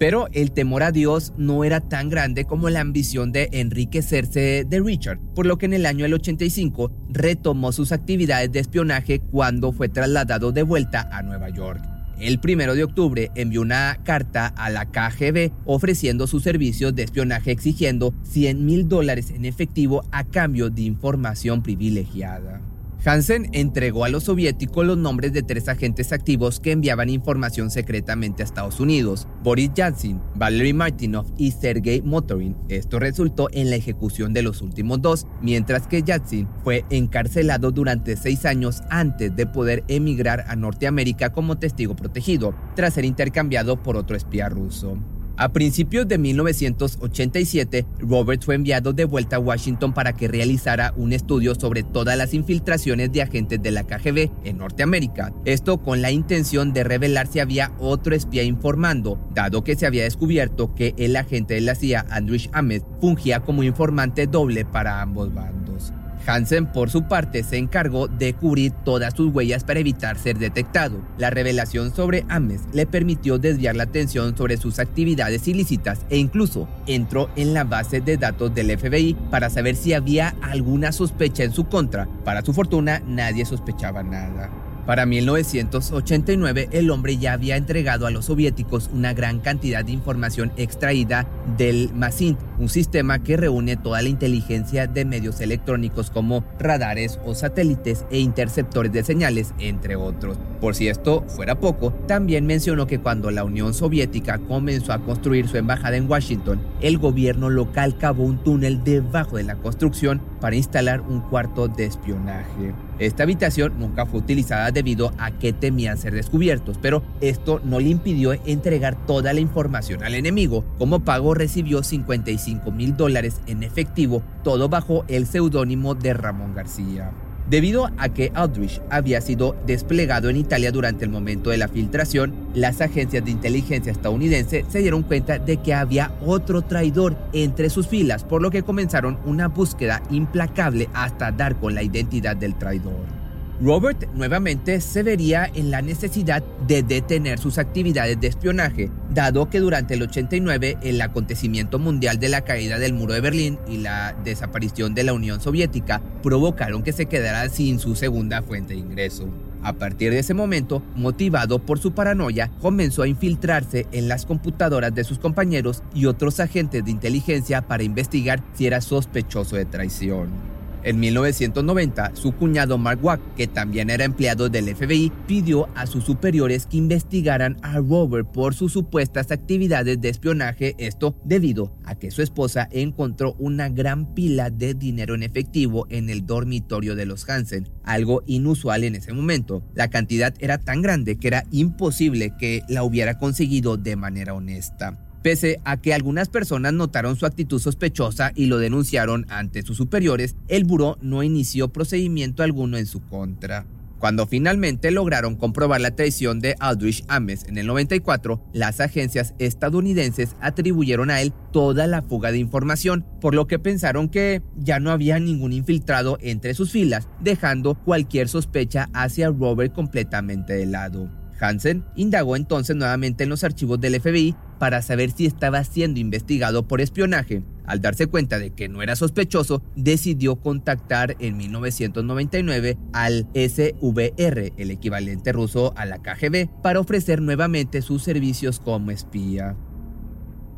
Pero 0.00 0.28
el 0.32 0.52
temor 0.52 0.82
a 0.82 0.92
Dios 0.92 1.34
no 1.36 1.62
era 1.62 1.80
tan 1.80 2.08
grande 2.08 2.46
como 2.46 2.70
la 2.70 2.80
ambición 2.80 3.32
de 3.32 3.50
enriquecerse 3.52 4.64
de 4.66 4.80
Richard, 4.80 5.20
por 5.34 5.44
lo 5.44 5.58
que 5.58 5.66
en 5.66 5.74
el 5.74 5.84
año 5.84 6.04
del 6.04 6.14
85 6.14 6.90
retomó 7.10 7.70
sus 7.70 7.92
actividades 7.92 8.50
de 8.50 8.60
espionaje 8.60 9.20
cuando 9.20 9.72
fue 9.72 9.90
trasladado 9.90 10.52
de 10.52 10.62
vuelta 10.62 11.06
a 11.12 11.20
Nueva 11.22 11.50
York. 11.50 11.82
El 12.18 12.40
primero 12.40 12.74
de 12.74 12.84
octubre 12.84 13.30
envió 13.34 13.60
una 13.60 13.98
carta 14.02 14.46
a 14.46 14.70
la 14.70 14.86
KGB 14.86 15.52
ofreciendo 15.66 16.26
sus 16.26 16.44
servicios 16.44 16.94
de 16.94 17.02
espionaje 17.02 17.50
exigiendo 17.50 18.14
100 18.22 18.64
mil 18.64 18.88
dólares 18.88 19.30
en 19.30 19.44
efectivo 19.44 20.02
a 20.12 20.24
cambio 20.24 20.70
de 20.70 20.80
información 20.80 21.62
privilegiada. 21.62 22.62
Hansen 23.04 23.48
entregó 23.52 24.04
a 24.04 24.10
los 24.10 24.24
soviéticos 24.24 24.84
los 24.84 24.98
nombres 24.98 25.32
de 25.32 25.42
tres 25.42 25.68
agentes 25.68 26.12
activos 26.12 26.60
que 26.60 26.72
enviaban 26.72 27.08
información 27.08 27.70
secretamente 27.70 28.42
a 28.42 28.46
Estados 28.46 28.78
Unidos, 28.78 29.26
Boris 29.42 29.72
Yeltsin, 29.74 30.20
Valery 30.34 30.74
Martinov 30.74 31.26
y 31.38 31.52
Sergei 31.52 32.02
Motorin. 32.02 32.56
Esto 32.68 32.98
resultó 32.98 33.48
en 33.52 33.70
la 33.70 33.76
ejecución 33.76 34.34
de 34.34 34.42
los 34.42 34.60
últimos 34.60 35.00
dos, 35.00 35.26
mientras 35.40 35.86
que 35.86 36.02
Yeltsin 36.02 36.46
fue 36.62 36.84
encarcelado 36.90 37.70
durante 37.72 38.16
seis 38.16 38.44
años 38.44 38.82
antes 38.90 39.34
de 39.34 39.46
poder 39.46 39.82
emigrar 39.88 40.44
a 40.48 40.54
Norteamérica 40.54 41.32
como 41.32 41.58
testigo 41.58 41.96
protegido, 41.96 42.54
tras 42.76 42.94
ser 42.94 43.06
intercambiado 43.06 43.82
por 43.82 43.96
otro 43.96 44.14
espía 44.14 44.50
ruso. 44.50 44.98
A 45.40 45.54
principios 45.54 46.06
de 46.06 46.18
1987, 46.18 47.86
Roberts 48.00 48.44
fue 48.44 48.56
enviado 48.56 48.92
de 48.92 49.06
vuelta 49.06 49.36
a 49.36 49.38
Washington 49.38 49.94
para 49.94 50.12
que 50.12 50.28
realizara 50.28 50.92
un 50.98 51.14
estudio 51.14 51.54
sobre 51.54 51.82
todas 51.82 52.18
las 52.18 52.34
infiltraciones 52.34 53.10
de 53.10 53.22
agentes 53.22 53.62
de 53.62 53.70
la 53.70 53.84
KGB 53.84 54.30
en 54.44 54.58
Norteamérica. 54.58 55.32
Esto 55.46 55.78
con 55.78 56.02
la 56.02 56.10
intención 56.10 56.74
de 56.74 56.84
revelar 56.84 57.26
si 57.26 57.40
había 57.40 57.72
otro 57.78 58.14
espía 58.14 58.42
informando, 58.42 59.18
dado 59.34 59.64
que 59.64 59.76
se 59.76 59.86
había 59.86 60.02
descubierto 60.02 60.74
que 60.74 60.94
el 60.98 61.16
agente 61.16 61.54
de 61.54 61.62
la 61.62 61.74
CIA, 61.74 62.04
Andrich 62.10 62.50
Ahmed, 62.52 62.82
fungía 63.00 63.40
como 63.40 63.62
informante 63.62 64.26
doble 64.26 64.66
para 64.66 65.00
ambos 65.00 65.32
bandos. 65.32 65.94
Hansen, 66.26 66.66
por 66.66 66.90
su 66.90 67.04
parte, 67.04 67.42
se 67.42 67.56
encargó 67.56 68.08
de 68.08 68.34
cubrir 68.34 68.72
todas 68.84 69.14
sus 69.14 69.34
huellas 69.34 69.64
para 69.64 69.80
evitar 69.80 70.18
ser 70.18 70.38
detectado. 70.38 71.00
La 71.18 71.30
revelación 71.30 71.94
sobre 71.94 72.24
Ames 72.28 72.62
le 72.72 72.86
permitió 72.86 73.38
desviar 73.38 73.76
la 73.76 73.84
atención 73.84 74.36
sobre 74.36 74.56
sus 74.56 74.78
actividades 74.78 75.48
ilícitas 75.48 76.00
e 76.10 76.18
incluso 76.18 76.68
entró 76.86 77.30
en 77.36 77.54
la 77.54 77.64
base 77.64 78.00
de 78.00 78.16
datos 78.16 78.54
del 78.54 78.76
FBI 78.78 79.16
para 79.30 79.50
saber 79.50 79.76
si 79.76 79.92
había 79.92 80.34
alguna 80.42 80.92
sospecha 80.92 81.44
en 81.44 81.52
su 81.52 81.68
contra. 81.68 82.08
Para 82.24 82.42
su 82.42 82.52
fortuna, 82.52 83.02
nadie 83.06 83.44
sospechaba 83.44 84.02
nada. 84.02 84.50
Para 84.90 85.06
1989, 85.06 86.70
el 86.72 86.90
hombre 86.90 87.16
ya 87.16 87.34
había 87.34 87.56
entregado 87.56 88.08
a 88.08 88.10
los 88.10 88.24
soviéticos 88.24 88.90
una 88.92 89.14
gran 89.14 89.38
cantidad 89.38 89.84
de 89.84 89.92
información 89.92 90.50
extraída 90.56 91.28
del 91.56 91.92
MASINT, 91.94 92.40
un 92.58 92.68
sistema 92.68 93.22
que 93.22 93.36
reúne 93.36 93.76
toda 93.76 94.02
la 94.02 94.08
inteligencia 94.08 94.88
de 94.88 95.04
medios 95.04 95.40
electrónicos 95.40 96.10
como 96.10 96.44
radares 96.58 97.20
o 97.24 97.36
satélites 97.36 98.04
e 98.10 98.18
interceptores 98.18 98.90
de 98.90 99.04
señales, 99.04 99.54
entre 99.60 99.94
otros. 99.94 100.36
Por 100.60 100.74
si 100.74 100.88
esto 100.88 101.22
fuera 101.28 101.60
poco, 101.60 101.92
también 102.08 102.44
mencionó 102.44 102.88
que 102.88 102.98
cuando 102.98 103.30
la 103.30 103.44
Unión 103.44 103.74
Soviética 103.74 104.40
comenzó 104.40 104.92
a 104.92 105.04
construir 105.04 105.46
su 105.46 105.56
embajada 105.56 105.98
en 105.98 106.10
Washington, 106.10 106.60
el 106.80 106.98
gobierno 106.98 107.48
local 107.48 107.96
cavó 107.96 108.24
un 108.24 108.42
túnel 108.42 108.82
debajo 108.82 109.36
de 109.36 109.44
la 109.44 109.54
construcción 109.54 110.20
para 110.40 110.56
instalar 110.56 111.00
un 111.00 111.20
cuarto 111.20 111.68
de 111.68 111.84
espionaje. 111.84 112.74
Esta 113.00 113.22
habitación 113.22 113.78
nunca 113.78 114.04
fue 114.04 114.20
utilizada 114.20 114.70
debido 114.70 115.12
a 115.16 115.30
que 115.30 115.54
temían 115.54 115.96
ser 115.96 116.12
descubiertos, 116.12 116.78
pero 116.80 117.02
esto 117.22 117.60
no 117.64 117.80
le 117.80 117.88
impidió 117.88 118.32
entregar 118.44 119.06
toda 119.06 119.32
la 119.32 119.40
información 119.40 120.04
al 120.04 120.14
enemigo. 120.14 120.66
Como 120.76 121.00
pago 121.00 121.32
recibió 121.32 121.82
55 121.82 122.70
mil 122.70 122.94
dólares 122.96 123.40
en 123.46 123.62
efectivo, 123.62 124.22
todo 124.44 124.68
bajo 124.68 125.06
el 125.08 125.26
seudónimo 125.26 125.94
de 125.94 126.12
Ramón 126.12 126.54
García. 126.54 127.10
Debido 127.50 127.90
a 127.98 128.08
que 128.10 128.30
Aldrich 128.36 128.80
había 128.90 129.20
sido 129.20 129.56
desplegado 129.66 130.28
en 130.28 130.36
Italia 130.36 130.70
durante 130.70 131.04
el 131.04 131.10
momento 131.10 131.50
de 131.50 131.56
la 131.56 131.66
filtración, 131.66 132.32
las 132.54 132.80
agencias 132.80 133.24
de 133.24 133.32
inteligencia 133.32 133.90
estadounidenses 133.90 134.64
se 134.68 134.78
dieron 134.78 135.02
cuenta 135.02 135.40
de 135.40 135.56
que 135.56 135.74
había 135.74 136.12
otro 136.24 136.62
traidor 136.62 137.16
entre 137.32 137.68
sus 137.68 137.88
filas, 137.88 138.22
por 138.22 138.40
lo 138.40 138.52
que 138.52 138.62
comenzaron 138.62 139.18
una 139.26 139.48
búsqueda 139.48 140.00
implacable 140.10 140.88
hasta 140.94 141.32
dar 141.32 141.56
con 141.56 141.74
la 141.74 141.82
identidad 141.82 142.36
del 142.36 142.54
traidor. 142.54 143.19
Robert 143.62 144.08
nuevamente 144.14 144.80
se 144.80 145.02
vería 145.02 145.50
en 145.54 145.70
la 145.70 145.82
necesidad 145.82 146.42
de 146.66 146.82
detener 146.82 147.38
sus 147.38 147.58
actividades 147.58 148.18
de 148.18 148.28
espionaje, 148.28 148.90
dado 149.12 149.50
que 149.50 149.60
durante 149.60 149.94
el 149.94 150.02
89 150.02 150.78
el 150.82 151.00
acontecimiento 151.02 151.78
mundial 151.78 152.18
de 152.18 152.30
la 152.30 152.40
caída 152.40 152.78
del 152.78 152.94
muro 152.94 153.12
de 153.12 153.20
Berlín 153.20 153.58
y 153.68 153.76
la 153.76 154.16
desaparición 154.24 154.94
de 154.94 155.04
la 155.04 155.12
Unión 155.12 155.42
Soviética 155.42 156.00
provocaron 156.22 156.82
que 156.82 156.92
se 156.92 157.04
quedara 157.04 157.50
sin 157.50 157.78
su 157.78 157.96
segunda 157.96 158.40
fuente 158.40 158.72
de 158.72 158.80
ingreso. 158.80 159.28
A 159.62 159.74
partir 159.74 160.10
de 160.10 160.20
ese 160.20 160.32
momento, 160.32 160.82
motivado 160.96 161.58
por 161.58 161.78
su 161.78 161.92
paranoia, 161.92 162.50
comenzó 162.62 163.02
a 163.02 163.08
infiltrarse 163.08 163.86
en 163.92 164.08
las 164.08 164.24
computadoras 164.24 164.94
de 164.94 165.04
sus 165.04 165.18
compañeros 165.18 165.82
y 165.94 166.06
otros 166.06 166.40
agentes 166.40 166.82
de 166.82 166.90
inteligencia 166.90 167.60
para 167.60 167.82
investigar 167.82 168.42
si 168.54 168.66
era 168.66 168.80
sospechoso 168.80 169.56
de 169.56 169.66
traición. 169.66 170.49
En 170.82 170.98
1990, 170.98 172.12
su 172.14 172.32
cuñado 172.32 172.78
Mark 172.78 173.00
Wack, 173.02 173.20
que 173.34 173.46
también 173.46 173.90
era 173.90 174.04
empleado 174.04 174.48
del 174.48 174.74
FBI, 174.74 175.12
pidió 175.26 175.68
a 175.74 175.86
sus 175.86 176.04
superiores 176.04 176.66
que 176.66 176.78
investigaran 176.78 177.58
a 177.62 177.78
Robert 177.78 178.26
por 178.30 178.54
sus 178.54 178.72
supuestas 178.72 179.30
actividades 179.30 180.00
de 180.00 180.08
espionaje, 180.08 180.74
esto 180.78 181.14
debido 181.24 181.76
a 181.84 181.96
que 181.96 182.10
su 182.10 182.22
esposa 182.22 182.66
encontró 182.72 183.34
una 183.38 183.68
gran 183.68 184.14
pila 184.14 184.48
de 184.48 184.72
dinero 184.72 185.14
en 185.14 185.22
efectivo 185.22 185.86
en 185.90 186.08
el 186.08 186.24
dormitorio 186.24 186.96
de 186.96 187.04
los 187.04 187.28
Hansen, 187.28 187.68
algo 187.84 188.22
inusual 188.26 188.84
en 188.84 188.94
ese 188.94 189.12
momento. 189.12 189.62
La 189.74 189.88
cantidad 189.88 190.34
era 190.38 190.58
tan 190.58 190.80
grande 190.80 191.16
que 191.16 191.28
era 191.28 191.44
imposible 191.50 192.32
que 192.38 192.62
la 192.68 192.84
hubiera 192.84 193.18
conseguido 193.18 193.76
de 193.76 193.96
manera 193.96 194.32
honesta. 194.32 195.09
Pese 195.22 195.60
a 195.64 195.76
que 195.76 195.92
algunas 195.92 196.28
personas 196.28 196.72
notaron 196.72 197.16
su 197.16 197.26
actitud 197.26 197.60
sospechosa 197.60 198.32
y 198.34 198.46
lo 198.46 198.58
denunciaron 198.58 199.26
ante 199.28 199.62
sus 199.62 199.76
superiores, 199.76 200.36
el 200.48 200.64
buró 200.64 200.96
no 201.02 201.22
inició 201.22 201.68
procedimiento 201.68 202.42
alguno 202.42 202.78
en 202.78 202.86
su 202.86 203.00
contra. 203.00 203.66
Cuando 204.00 204.26
finalmente 204.26 204.90
lograron 204.90 205.36
comprobar 205.36 205.82
la 205.82 205.94
traición 205.94 206.40
de 206.40 206.56
Aldrich 206.58 207.04
Ames 207.08 207.44
en 207.46 207.58
el 207.58 207.66
94, 207.66 208.42
las 208.54 208.80
agencias 208.80 209.34
estadounidenses 209.38 210.36
atribuyeron 210.40 211.10
a 211.10 211.20
él 211.20 211.34
toda 211.52 211.86
la 211.86 212.00
fuga 212.00 212.32
de 212.32 212.38
información, 212.38 213.04
por 213.20 213.34
lo 213.34 213.46
que 213.46 213.58
pensaron 213.58 214.08
que 214.08 214.40
ya 214.56 214.80
no 214.80 214.90
había 214.90 215.18
ningún 215.18 215.52
infiltrado 215.52 216.16
entre 216.22 216.54
sus 216.54 216.72
filas, 216.72 217.08
dejando 217.20 217.74
cualquier 217.74 218.30
sospecha 218.30 218.88
hacia 218.94 219.28
Robert 219.28 219.74
completamente 219.74 220.54
de 220.54 220.64
lado. 220.64 221.19
Hansen 221.40 221.84
indagó 221.96 222.36
entonces 222.36 222.76
nuevamente 222.76 223.24
en 223.24 223.30
los 223.30 223.44
archivos 223.44 223.80
del 223.80 224.00
FBI 224.00 224.36
para 224.58 224.82
saber 224.82 225.10
si 225.10 225.26
estaba 225.26 225.64
siendo 225.64 226.00
investigado 226.00 226.68
por 226.68 226.80
espionaje. 226.80 227.42
Al 227.64 227.80
darse 227.80 228.06
cuenta 228.06 228.38
de 228.38 228.50
que 228.50 228.68
no 228.68 228.82
era 228.82 228.96
sospechoso, 228.96 229.62
decidió 229.76 230.36
contactar 230.36 231.16
en 231.18 231.36
1999 231.36 232.76
al 232.92 233.28
SVR, 233.34 234.52
el 234.56 234.70
equivalente 234.70 235.32
ruso 235.32 235.72
a 235.76 235.86
la 235.86 236.02
KGB, 236.02 236.48
para 236.62 236.80
ofrecer 236.80 237.22
nuevamente 237.22 237.80
sus 237.80 238.02
servicios 238.02 238.60
como 238.60 238.90
espía. 238.90 239.56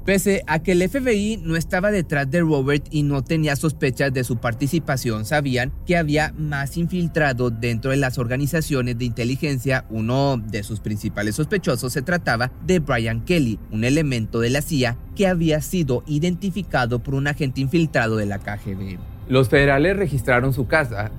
Pese 0.05 0.43
a 0.49 0.59
que 0.59 0.73
el 0.73 0.89
FBI 0.89 1.41
no 1.45 1.55
estaba 1.55 1.93
detrás 1.93 2.29
de 2.29 2.41
Robert 2.41 2.87
y 2.91 3.05
no 3.05 3.23
tenía 3.23 3.55
sospechas 3.55 4.13
de 4.13 4.25
su 4.25 4.37
participación, 4.39 5.25
sabían 5.25 5.73
que 5.87 5.97
había 5.97 6.35
más 6.37 6.77
infiltrados 6.77 7.53
dentro 7.61 7.93
de 7.93 7.99
las 7.99 8.19
organizaciones 8.19 8.99
de 8.99 9.05
inteligencia. 9.05 9.85
Uno 9.91 10.39
de 10.39 10.65
sus 10.65 10.81
principales 10.81 11.37
sospechosos 11.37 11.93
se 11.93 12.03
trataba 12.03 12.51
de 12.67 12.81
Brian 12.81 13.25
Kelly, 13.25 13.61
un 13.71 13.85
elemento 13.85 14.41
de 14.41 14.51
la 14.51 14.61
CIA 14.61 14.97
que 15.15 15.29
había 15.29 15.61
sido 15.61 16.03
identificado 16.09 16.99
por 16.99 17.15
un 17.15 17.29
agente 17.29 17.61
infiltrado 17.61 18.17
de 18.17 18.27
la 18.27 18.39
KGB. 18.39 18.99
Los 19.29 19.49
federales 19.49 19.97
registraron 19.97 20.53
su 20.53 20.67
casa, 20.67 21.13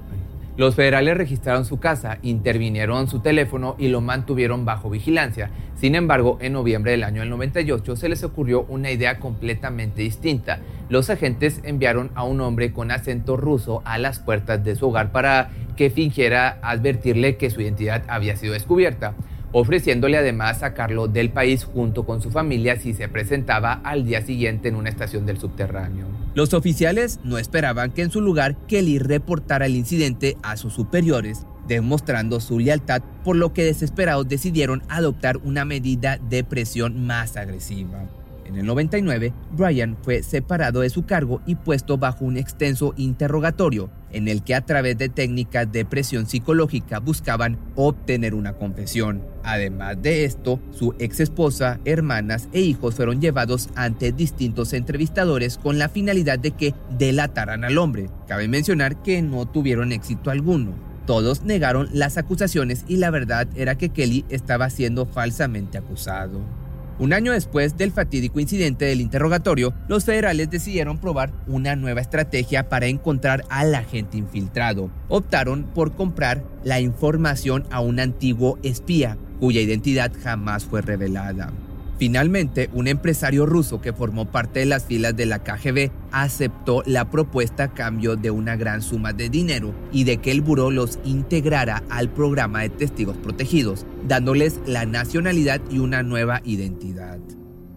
los 0.55 0.75
federales 0.75 1.17
registraron 1.17 1.65
su 1.65 1.79
casa, 1.79 2.19
intervinieron 2.21 3.07
su 3.07 3.19
teléfono 3.19 3.75
y 3.79 3.87
lo 3.87 4.01
mantuvieron 4.01 4.65
bajo 4.65 4.89
vigilancia. 4.89 5.49
Sin 5.75 5.95
embargo, 5.95 6.37
en 6.41 6.53
noviembre 6.53 6.91
del 6.91 7.03
año 7.03 7.25
98 7.25 7.95
se 7.95 8.09
les 8.09 8.23
ocurrió 8.23 8.65
una 8.69 8.91
idea 8.91 9.19
completamente 9.19 10.03
distinta. 10.03 10.59
Los 10.89 11.09
agentes 11.09 11.59
enviaron 11.63 12.11
a 12.13 12.23
un 12.23 12.39
hombre 12.41 12.71
con 12.71 12.91
acento 12.91 13.35
ruso 13.35 13.81
a 13.85 13.97
las 13.97 14.19
puertas 14.19 14.63
de 14.63 14.75
su 14.75 14.89
hogar 14.89 15.11
para 15.11 15.49
que 15.75 15.89
fingiera 15.89 16.59
advertirle 16.61 17.37
que 17.37 17.49
su 17.49 17.61
identidad 17.61 18.03
había 18.07 18.35
sido 18.35 18.53
descubierta 18.53 19.15
ofreciéndole 19.53 20.17
además 20.17 20.59
sacarlo 20.59 21.07
del 21.07 21.29
país 21.29 21.63
junto 21.63 22.05
con 22.05 22.21
su 22.21 22.31
familia 22.31 22.75
si 22.75 22.93
se 22.93 23.07
presentaba 23.07 23.73
al 23.83 24.03
día 24.03 24.21
siguiente 24.21 24.67
en 24.67 24.75
una 24.75 24.89
estación 24.89 25.25
del 25.25 25.37
subterráneo. 25.37 26.07
Los 26.35 26.55
oficiales 26.55 27.19
no 27.23 27.37
esperaban 27.37 27.91
que 27.91 28.01
en 28.01 28.09
su 28.09 28.19
lugar 28.19 28.55
Kelly 28.67 28.97
reportara 28.97 29.67
el 29.67 29.75
incidente 29.75 30.35
a 30.41 30.57
sus 30.57 30.73
superiores, 30.73 31.45
demostrando 31.67 32.39
su 32.39 32.57
lealtad, 32.57 33.03
por 33.23 33.35
lo 33.35 33.53
que 33.53 33.63
desesperados 33.63 34.27
decidieron 34.27 34.81
adoptar 34.89 35.37
una 35.37 35.63
medida 35.63 36.17
de 36.17 36.43
presión 36.43 37.05
más 37.05 37.37
agresiva. 37.37 38.09
En 38.53 38.59
el 38.59 38.67
99, 38.67 39.33
Brian 39.53 39.97
fue 40.03 40.21
separado 40.21 40.81
de 40.81 40.91
su 40.91 41.07
cargo 41.07 41.41
y 41.47 41.55
puesto 41.55 41.97
bajo 41.97 42.23
un 42.23 42.37
extenso 42.37 42.93
interrogatorio, 42.97 43.89
en 44.11 44.27
el 44.27 44.43
que 44.43 44.53
a 44.53 44.61
través 44.61 44.95
de 44.99 45.09
técnicas 45.09 45.71
de 45.71 45.85
presión 45.85 46.27
psicológica 46.27 46.99
buscaban 46.99 47.57
obtener 47.75 48.35
una 48.35 48.53
confesión. 48.53 49.23
Además 49.43 49.99
de 50.03 50.25
esto, 50.25 50.59
su 50.69 50.93
ex 50.99 51.19
esposa, 51.19 51.79
hermanas 51.83 52.47
e 52.53 52.61
hijos 52.61 52.93
fueron 52.93 53.21
llevados 53.21 53.69
ante 53.73 54.11
distintos 54.11 54.73
entrevistadores 54.73 55.57
con 55.57 55.79
la 55.79 55.89
finalidad 55.89 56.37
de 56.37 56.51
que 56.51 56.75
delataran 56.95 57.63
al 57.63 57.79
hombre. 57.79 58.11
Cabe 58.27 58.47
mencionar 58.47 59.01
que 59.01 59.23
no 59.23 59.47
tuvieron 59.47 59.91
éxito 59.91 60.29
alguno. 60.29 60.93
todos 61.07 61.41
negaron 61.41 61.89
las 61.91 62.17
acusaciones 62.17 62.85
y 62.87 62.97
la 62.97 63.09
verdad 63.09 63.47
era 63.55 63.75
que 63.75 63.89
Kelly 63.89 64.23
estaba 64.29 64.69
siendo 64.69 65.05
falsamente 65.05 65.77
acusado. 65.77 66.62
Un 66.99 67.11
año 67.11 67.31
después 67.31 67.75
del 67.75 67.91
fatídico 67.91 68.39
incidente 68.39 68.85
del 68.85 69.01
interrogatorio, 69.01 69.73
los 69.87 70.05
federales 70.05 70.49
decidieron 70.49 70.99
probar 70.99 71.31
una 71.47 71.75
nueva 71.75 72.01
estrategia 72.01 72.69
para 72.69 72.85
encontrar 72.85 73.45
al 73.49 73.73
agente 73.73 74.17
infiltrado. 74.17 74.91
Optaron 75.09 75.63
por 75.63 75.95
comprar 75.95 76.43
la 76.63 76.79
información 76.79 77.65
a 77.71 77.79
un 77.79 77.99
antiguo 77.99 78.59
espía, 78.61 79.17
cuya 79.39 79.61
identidad 79.61 80.11
jamás 80.23 80.65
fue 80.65 80.81
revelada. 80.81 81.51
Finalmente, 81.97 82.69
un 82.73 82.87
empresario 82.87 83.45
ruso 83.45 83.79
que 83.79 83.93
formó 83.93 84.25
parte 84.25 84.59
de 84.59 84.65
las 84.65 84.85
filas 84.85 85.15
de 85.15 85.25
la 85.25 85.43
KGB 85.43 85.91
aceptó 86.11 86.83
la 86.85 87.09
propuesta 87.09 87.65
a 87.65 87.73
cambio 87.73 88.15
de 88.15 88.31
una 88.31 88.55
gran 88.55 88.81
suma 88.81 89.13
de 89.13 89.29
dinero 89.29 89.73
y 89.91 90.03
de 90.03 90.17
que 90.17 90.31
el 90.31 90.41
buró 90.41 90.71
los 90.71 90.99
integrara 91.05 91.83
al 91.89 92.09
programa 92.09 92.61
de 92.61 92.69
testigos 92.69 93.17
protegidos, 93.17 93.85
dándoles 94.07 94.59
la 94.65 94.85
nacionalidad 94.85 95.61
y 95.69 95.79
una 95.79 96.03
nueva 96.03 96.41
identidad. 96.43 97.19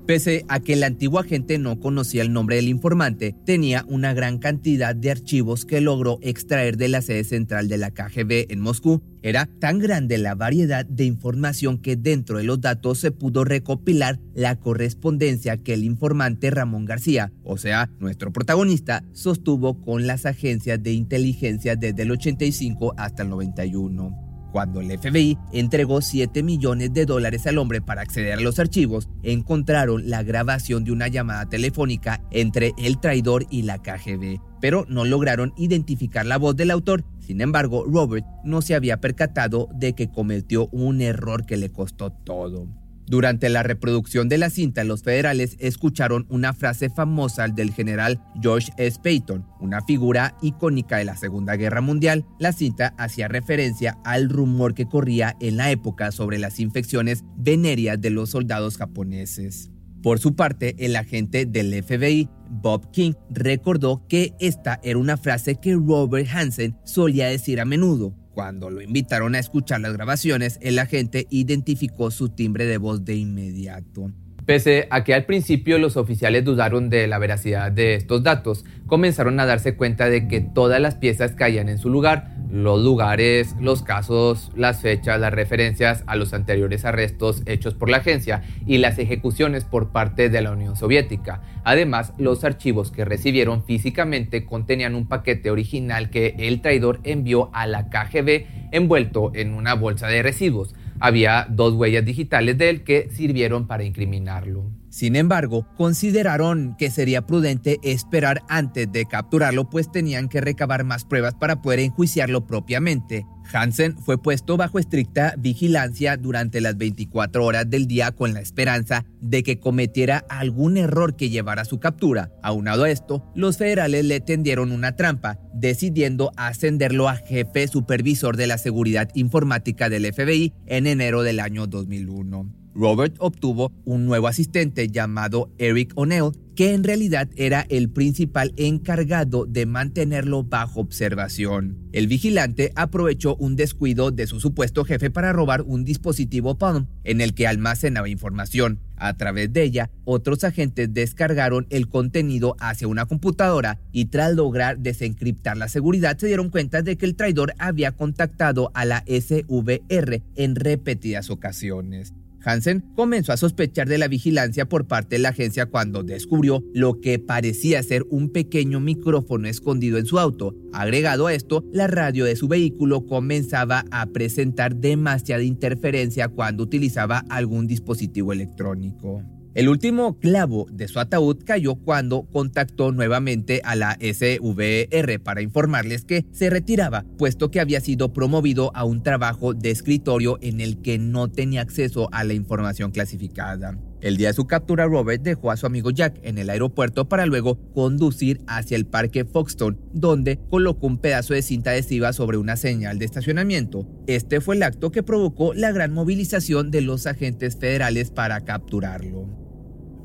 Pese 0.06 0.44
a 0.46 0.60
que 0.60 0.74
el 0.74 0.84
antiguo 0.84 1.18
agente 1.18 1.58
no 1.58 1.80
conocía 1.80 2.22
el 2.22 2.32
nombre 2.32 2.54
del 2.54 2.68
informante, 2.68 3.34
tenía 3.44 3.84
una 3.88 4.14
gran 4.14 4.38
cantidad 4.38 4.94
de 4.94 5.10
archivos 5.10 5.64
que 5.64 5.80
logró 5.80 6.20
extraer 6.22 6.76
de 6.76 6.86
la 6.86 7.02
sede 7.02 7.24
central 7.24 7.66
de 7.66 7.76
la 7.76 7.90
KGB 7.90 8.46
en 8.52 8.60
Moscú. 8.60 9.02
Era 9.22 9.48
tan 9.58 9.80
grande 9.80 10.18
la 10.18 10.36
variedad 10.36 10.86
de 10.86 11.06
información 11.06 11.78
que 11.78 11.96
dentro 11.96 12.38
de 12.38 12.44
los 12.44 12.60
datos 12.60 13.00
se 13.00 13.10
pudo 13.10 13.44
recopilar 13.44 14.20
la 14.32 14.54
correspondencia 14.54 15.56
que 15.56 15.74
el 15.74 15.82
informante 15.82 16.50
Ramón 16.50 16.84
García, 16.84 17.32
o 17.42 17.58
sea, 17.58 17.90
nuestro 17.98 18.32
protagonista, 18.32 19.02
sostuvo 19.12 19.82
con 19.82 20.06
las 20.06 20.24
agencias 20.24 20.80
de 20.80 20.92
inteligencia 20.92 21.74
desde 21.74 22.02
el 22.02 22.12
85 22.12 22.94
hasta 22.96 23.24
el 23.24 23.30
91. 23.30 24.25
Cuando 24.56 24.80
el 24.80 24.98
FBI 24.98 25.36
entregó 25.52 26.00
7 26.00 26.42
millones 26.42 26.94
de 26.94 27.04
dólares 27.04 27.46
al 27.46 27.58
hombre 27.58 27.82
para 27.82 28.00
acceder 28.00 28.32
a 28.32 28.40
los 28.40 28.58
archivos, 28.58 29.06
encontraron 29.22 30.08
la 30.08 30.22
grabación 30.22 30.82
de 30.82 30.92
una 30.92 31.08
llamada 31.08 31.44
telefónica 31.44 32.22
entre 32.30 32.72
el 32.78 32.98
traidor 32.98 33.44
y 33.50 33.64
la 33.64 33.82
KGB, 33.82 34.40
pero 34.58 34.86
no 34.88 35.04
lograron 35.04 35.52
identificar 35.58 36.24
la 36.24 36.38
voz 36.38 36.56
del 36.56 36.70
autor. 36.70 37.04
Sin 37.18 37.42
embargo, 37.42 37.84
Robert 37.84 38.24
no 38.44 38.62
se 38.62 38.74
había 38.74 38.98
percatado 38.98 39.68
de 39.74 39.92
que 39.92 40.08
cometió 40.08 40.68
un 40.68 41.02
error 41.02 41.44
que 41.44 41.58
le 41.58 41.68
costó 41.68 42.10
todo. 42.10 42.66
Durante 43.08 43.48
la 43.48 43.62
reproducción 43.62 44.28
de 44.28 44.36
la 44.36 44.50
cinta, 44.50 44.82
los 44.82 45.04
federales 45.04 45.56
escucharon 45.60 46.26
una 46.28 46.52
frase 46.52 46.90
famosa 46.90 47.46
del 47.46 47.72
general 47.72 48.20
George 48.42 48.72
S. 48.78 48.98
Payton, 49.00 49.46
una 49.60 49.80
figura 49.82 50.36
icónica 50.42 50.96
de 50.96 51.04
la 51.04 51.16
Segunda 51.16 51.54
Guerra 51.54 51.80
Mundial. 51.80 52.26
La 52.40 52.52
cinta 52.52 52.94
hacía 52.98 53.28
referencia 53.28 53.96
al 54.04 54.28
rumor 54.28 54.74
que 54.74 54.86
corría 54.86 55.36
en 55.40 55.56
la 55.56 55.70
época 55.70 56.10
sobre 56.10 56.38
las 56.38 56.58
infecciones 56.58 57.22
venéreas 57.36 58.00
de 58.00 58.10
los 58.10 58.30
soldados 58.30 58.76
japoneses. 58.76 59.70
Por 60.02 60.18
su 60.18 60.34
parte, 60.34 60.74
el 60.78 60.96
agente 60.96 61.46
del 61.46 61.82
FBI, 61.82 62.28
Bob 62.50 62.90
King, 62.90 63.12
recordó 63.30 64.06
que 64.08 64.34
esta 64.40 64.80
era 64.82 64.98
una 64.98 65.16
frase 65.16 65.56
que 65.56 65.74
Robert 65.74 66.28
Hansen 66.32 66.76
solía 66.84 67.28
decir 67.28 67.60
a 67.60 67.64
menudo. 67.64 68.14
Cuando 68.36 68.68
lo 68.68 68.82
invitaron 68.82 69.34
a 69.34 69.38
escuchar 69.38 69.80
las 69.80 69.94
grabaciones, 69.94 70.58
el 70.60 70.78
agente 70.78 71.26
identificó 71.30 72.10
su 72.10 72.28
timbre 72.28 72.66
de 72.66 72.76
voz 72.76 73.02
de 73.02 73.14
inmediato. 73.14 74.10
Pese 74.44 74.88
a 74.90 75.04
que 75.04 75.14
al 75.14 75.24
principio 75.24 75.78
los 75.78 75.96
oficiales 75.96 76.44
dudaron 76.44 76.90
de 76.90 77.06
la 77.06 77.18
veracidad 77.18 77.72
de 77.72 77.94
estos 77.94 78.22
datos, 78.22 78.66
comenzaron 78.86 79.40
a 79.40 79.46
darse 79.46 79.74
cuenta 79.74 80.10
de 80.10 80.28
que 80.28 80.42
todas 80.42 80.82
las 80.82 80.96
piezas 80.96 81.32
caían 81.32 81.70
en 81.70 81.78
su 81.78 81.88
lugar, 81.88 82.35
los 82.50 82.82
lugares, 82.82 83.54
los 83.60 83.82
casos, 83.82 84.50
las 84.54 84.80
fechas, 84.80 85.20
las 85.20 85.32
referencias 85.32 86.04
a 86.06 86.16
los 86.16 86.32
anteriores 86.34 86.84
arrestos 86.84 87.42
hechos 87.46 87.74
por 87.74 87.90
la 87.90 87.98
agencia 87.98 88.42
y 88.66 88.78
las 88.78 88.98
ejecuciones 88.98 89.64
por 89.64 89.90
parte 89.90 90.28
de 90.28 90.40
la 90.40 90.52
Unión 90.52 90.76
Soviética. 90.76 91.42
Además, 91.64 92.12
los 92.18 92.44
archivos 92.44 92.90
que 92.90 93.04
recibieron 93.04 93.64
físicamente 93.64 94.44
contenían 94.44 94.94
un 94.94 95.08
paquete 95.08 95.50
original 95.50 96.10
que 96.10 96.34
el 96.38 96.60
traidor 96.60 97.00
envió 97.04 97.50
a 97.52 97.66
la 97.66 97.88
KGB 97.88 98.46
envuelto 98.72 99.32
en 99.34 99.54
una 99.54 99.74
bolsa 99.74 100.06
de 100.08 100.22
residuos 100.22 100.74
había 101.00 101.46
dos 101.48 101.74
huellas 101.74 102.04
digitales 102.04 102.56
de 102.58 102.70
él 102.70 102.84
que 102.84 103.08
sirvieron 103.10 103.66
para 103.66 103.84
incriminarlo. 103.84 104.70
Sin 104.96 105.14
embargo, 105.14 105.66
consideraron 105.76 106.74
que 106.78 106.90
sería 106.90 107.26
prudente 107.26 107.78
esperar 107.82 108.42
antes 108.48 108.90
de 108.90 109.04
capturarlo, 109.04 109.68
pues 109.68 109.92
tenían 109.92 110.30
que 110.30 110.40
recabar 110.40 110.84
más 110.84 111.04
pruebas 111.04 111.34
para 111.34 111.60
poder 111.60 111.80
enjuiciarlo 111.80 112.46
propiamente. 112.46 113.26
Hansen 113.52 113.98
fue 113.98 114.16
puesto 114.16 114.56
bajo 114.56 114.78
estricta 114.78 115.34
vigilancia 115.36 116.16
durante 116.16 116.62
las 116.62 116.78
24 116.78 117.44
horas 117.44 117.68
del 117.68 117.86
día 117.86 118.12
con 118.12 118.32
la 118.32 118.40
esperanza 118.40 119.04
de 119.20 119.42
que 119.42 119.60
cometiera 119.60 120.24
algún 120.30 120.78
error 120.78 121.14
que 121.14 121.28
llevara 121.28 121.60
a 121.60 121.66
su 121.66 121.78
captura. 121.78 122.30
Aunado 122.42 122.84
a 122.84 122.90
esto, 122.90 123.30
los 123.34 123.58
federales 123.58 124.06
le 124.06 124.20
tendieron 124.20 124.72
una 124.72 124.96
trampa, 124.96 125.38
decidiendo 125.52 126.32
ascenderlo 126.38 127.10
a 127.10 127.16
jefe 127.16 127.68
supervisor 127.68 128.38
de 128.38 128.46
la 128.46 128.56
seguridad 128.56 129.10
informática 129.12 129.90
del 129.90 130.10
FBI 130.10 130.54
en 130.64 130.86
enero 130.86 131.22
del 131.22 131.40
año 131.40 131.66
2001. 131.66 132.65
Robert 132.76 133.16
obtuvo 133.20 133.72
un 133.86 134.04
nuevo 134.04 134.28
asistente 134.28 134.88
llamado 134.88 135.50
Eric 135.56 135.92
O'Neill, 135.94 136.32
que 136.54 136.74
en 136.74 136.84
realidad 136.84 137.28
era 137.36 137.66
el 137.70 137.90
principal 137.90 138.52
encargado 138.56 139.46
de 139.46 139.64
mantenerlo 139.64 140.44
bajo 140.44 140.80
observación. 140.80 141.78
El 141.92 142.06
vigilante 142.06 142.72
aprovechó 142.76 143.36
un 143.36 143.56
descuido 143.56 144.10
de 144.10 144.26
su 144.26 144.40
supuesto 144.40 144.84
jefe 144.84 145.10
para 145.10 145.32
robar 145.32 145.62
un 145.62 145.84
dispositivo 145.84 146.58
Palm 146.58 146.86
en 147.04 147.22
el 147.22 147.34
que 147.34 147.46
almacenaba 147.46 148.10
información. 148.10 148.80
A 148.96 149.16
través 149.16 149.52
de 149.52 149.62
ella, 149.62 149.90
otros 150.04 150.44
agentes 150.44 150.92
descargaron 150.92 151.66
el 151.70 151.88
contenido 151.88 152.56
hacia 152.58 152.88
una 152.88 153.06
computadora 153.06 153.78
y 153.92 154.06
tras 154.06 154.34
lograr 154.34 154.78
desencriptar 154.78 155.56
la 155.56 155.68
seguridad 155.68 156.18
se 156.18 156.26
dieron 156.26 156.50
cuenta 156.50 156.82
de 156.82 156.96
que 156.96 157.06
el 157.06 157.16
traidor 157.16 157.54
había 157.58 157.92
contactado 157.92 158.70
a 158.74 158.84
la 158.84 159.02
SVR 159.06 160.22
en 160.36 160.56
repetidas 160.56 161.30
ocasiones. 161.30 162.14
Hansen 162.46 162.84
comenzó 162.94 163.32
a 163.32 163.36
sospechar 163.36 163.88
de 163.88 163.98
la 163.98 164.06
vigilancia 164.06 164.68
por 164.68 164.86
parte 164.86 165.16
de 165.16 165.22
la 165.22 165.30
agencia 165.30 165.66
cuando 165.66 166.04
descubrió 166.04 166.62
lo 166.72 167.00
que 167.00 167.18
parecía 167.18 167.82
ser 167.82 168.04
un 168.08 168.30
pequeño 168.30 168.78
micrófono 168.78 169.48
escondido 169.48 169.98
en 169.98 170.06
su 170.06 170.20
auto. 170.20 170.54
Agregado 170.72 171.26
a 171.26 171.34
esto, 171.34 171.64
la 171.72 171.88
radio 171.88 172.24
de 172.24 172.36
su 172.36 172.46
vehículo 172.46 173.04
comenzaba 173.04 173.84
a 173.90 174.06
presentar 174.06 174.76
demasiada 174.76 175.42
interferencia 175.42 176.28
cuando 176.28 176.62
utilizaba 176.62 177.24
algún 177.28 177.66
dispositivo 177.66 178.32
electrónico. 178.32 179.22
El 179.56 179.70
último 179.70 180.18
clavo 180.18 180.66
de 180.70 180.86
su 180.86 181.00
ataúd 181.00 181.38
cayó 181.42 181.76
cuando 181.76 182.24
contactó 182.30 182.92
nuevamente 182.92 183.62
a 183.64 183.74
la 183.74 183.96
SVR 184.02 185.18
para 185.18 185.40
informarles 185.40 186.04
que 186.04 186.26
se 186.30 186.50
retiraba, 186.50 187.06
puesto 187.16 187.50
que 187.50 187.60
había 187.60 187.80
sido 187.80 188.12
promovido 188.12 188.70
a 188.74 188.84
un 188.84 189.02
trabajo 189.02 189.54
de 189.54 189.70
escritorio 189.70 190.36
en 190.42 190.60
el 190.60 190.82
que 190.82 190.98
no 190.98 191.28
tenía 191.28 191.62
acceso 191.62 192.10
a 192.12 192.22
la 192.24 192.34
información 192.34 192.90
clasificada. 192.90 193.78
El 194.02 194.18
día 194.18 194.28
de 194.28 194.34
su 194.34 194.46
captura, 194.46 194.84
Robert 194.84 195.22
dejó 195.22 195.50
a 195.50 195.56
su 195.56 195.64
amigo 195.64 195.88
Jack 195.88 196.20
en 196.22 196.36
el 196.36 196.50
aeropuerto 196.50 197.08
para 197.08 197.24
luego 197.24 197.58
conducir 197.72 198.42
hacia 198.46 198.76
el 198.76 198.84
parque 198.84 199.24
Foxton, 199.24 199.80
donde 199.94 200.38
colocó 200.50 200.86
un 200.86 200.98
pedazo 200.98 201.32
de 201.32 201.40
cinta 201.40 201.70
adhesiva 201.70 202.12
sobre 202.12 202.36
una 202.36 202.56
señal 202.58 202.98
de 202.98 203.06
estacionamiento. 203.06 203.88
Este 204.06 204.42
fue 204.42 204.56
el 204.56 204.64
acto 204.64 204.90
que 204.92 205.02
provocó 205.02 205.54
la 205.54 205.72
gran 205.72 205.94
movilización 205.94 206.70
de 206.70 206.82
los 206.82 207.06
agentes 207.06 207.56
federales 207.56 208.10
para 208.10 208.42
capturarlo. 208.42 209.45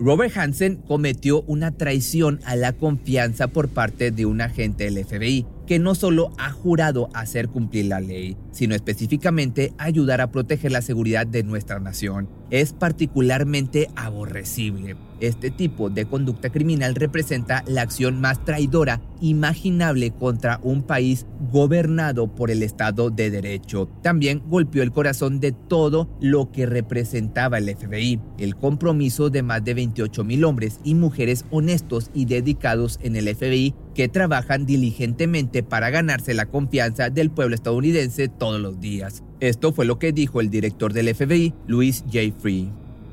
Robert 0.04 0.36
Hansen 0.36 0.78
cometió 0.78 1.44
una 1.44 1.70
traición 1.70 2.40
a 2.46 2.56
la 2.56 2.74
confianza 2.74 3.50
por 3.50 3.70
parte 3.70 4.10
de 4.10 4.26
un 4.26 4.42
agente 4.42 4.86
del 4.86 5.06
FBI 5.06 5.46
que 5.72 5.80
no 5.80 5.96
solo 5.96 6.34
ha 6.38 6.52
jurado 6.52 7.08
hacer 7.14 7.48
cumplir 7.48 7.86
la 7.86 8.02
ley, 8.02 8.36
sino 8.52 8.76
específicamente 8.76 9.72
ayudar 9.78 10.20
a 10.20 10.30
proteger 10.30 10.70
la 10.74 10.82
seguridad 10.82 11.26
de 11.26 11.44
nuestra 11.44 11.80
nación. 11.80 12.28
Es 12.50 12.74
particularmente 12.74 13.88
aborrecible. 13.96 14.98
Este 15.22 15.50
tipo 15.50 15.90
de 15.90 16.06
conducta 16.06 16.50
criminal 16.50 16.96
representa 16.96 17.64
la 17.68 17.84
acción 17.84 18.20
más 18.20 18.44
traidora 18.44 19.00
imaginable 19.22 20.12
contra 20.12 20.60
un 20.64 20.82
país 20.82 21.28
gobernado 21.52 22.34
por 22.34 22.52
el 22.52 22.64
Estado 22.64 23.10
de 23.12 23.30
Derecho. 23.30 23.88
También 24.02 24.42
golpeó 24.48 24.84
el 24.84 24.92
corazón 24.92 25.40
de 25.40 25.52
todo 25.52 26.10
lo 26.20 26.52
que 26.52 26.66
representaba 26.66 27.60
el 27.60 27.74
FBI, 27.74 28.20
el 28.40 28.56
compromiso 28.56 29.30
de 29.30 29.44
más 29.44 29.64
de 29.64 29.76
28 29.76 30.24
mil 30.24 30.44
hombres 30.44 30.80
y 30.84 30.96
mujeres 30.96 31.46
honestos 31.52 32.10
y 32.14 32.26
dedicados 32.26 33.00
en 33.04 33.16
el 33.16 33.34
FBI 33.34 33.76
que 33.94 34.08
trabajan 34.08 34.66
diligentemente 34.66 35.64
para 35.64 35.90
ganarse 35.90 36.34
la 36.34 36.46
confianza 36.46 37.10
del 37.10 37.32
pueblo 37.32 37.56
estadounidense 37.56 38.28
todos 38.28 38.60
los 38.60 38.80
días. 38.80 39.24
Esto 39.40 39.74
fue 39.74 39.86
lo 39.86 40.00
que 40.00 40.12
dijo 40.12 40.42
el 40.42 40.50
director 40.50 40.94
del 40.94 41.14
FBI, 41.14 41.54
Louis 41.68 42.04
J. 42.12 42.34
Free. 42.40 42.70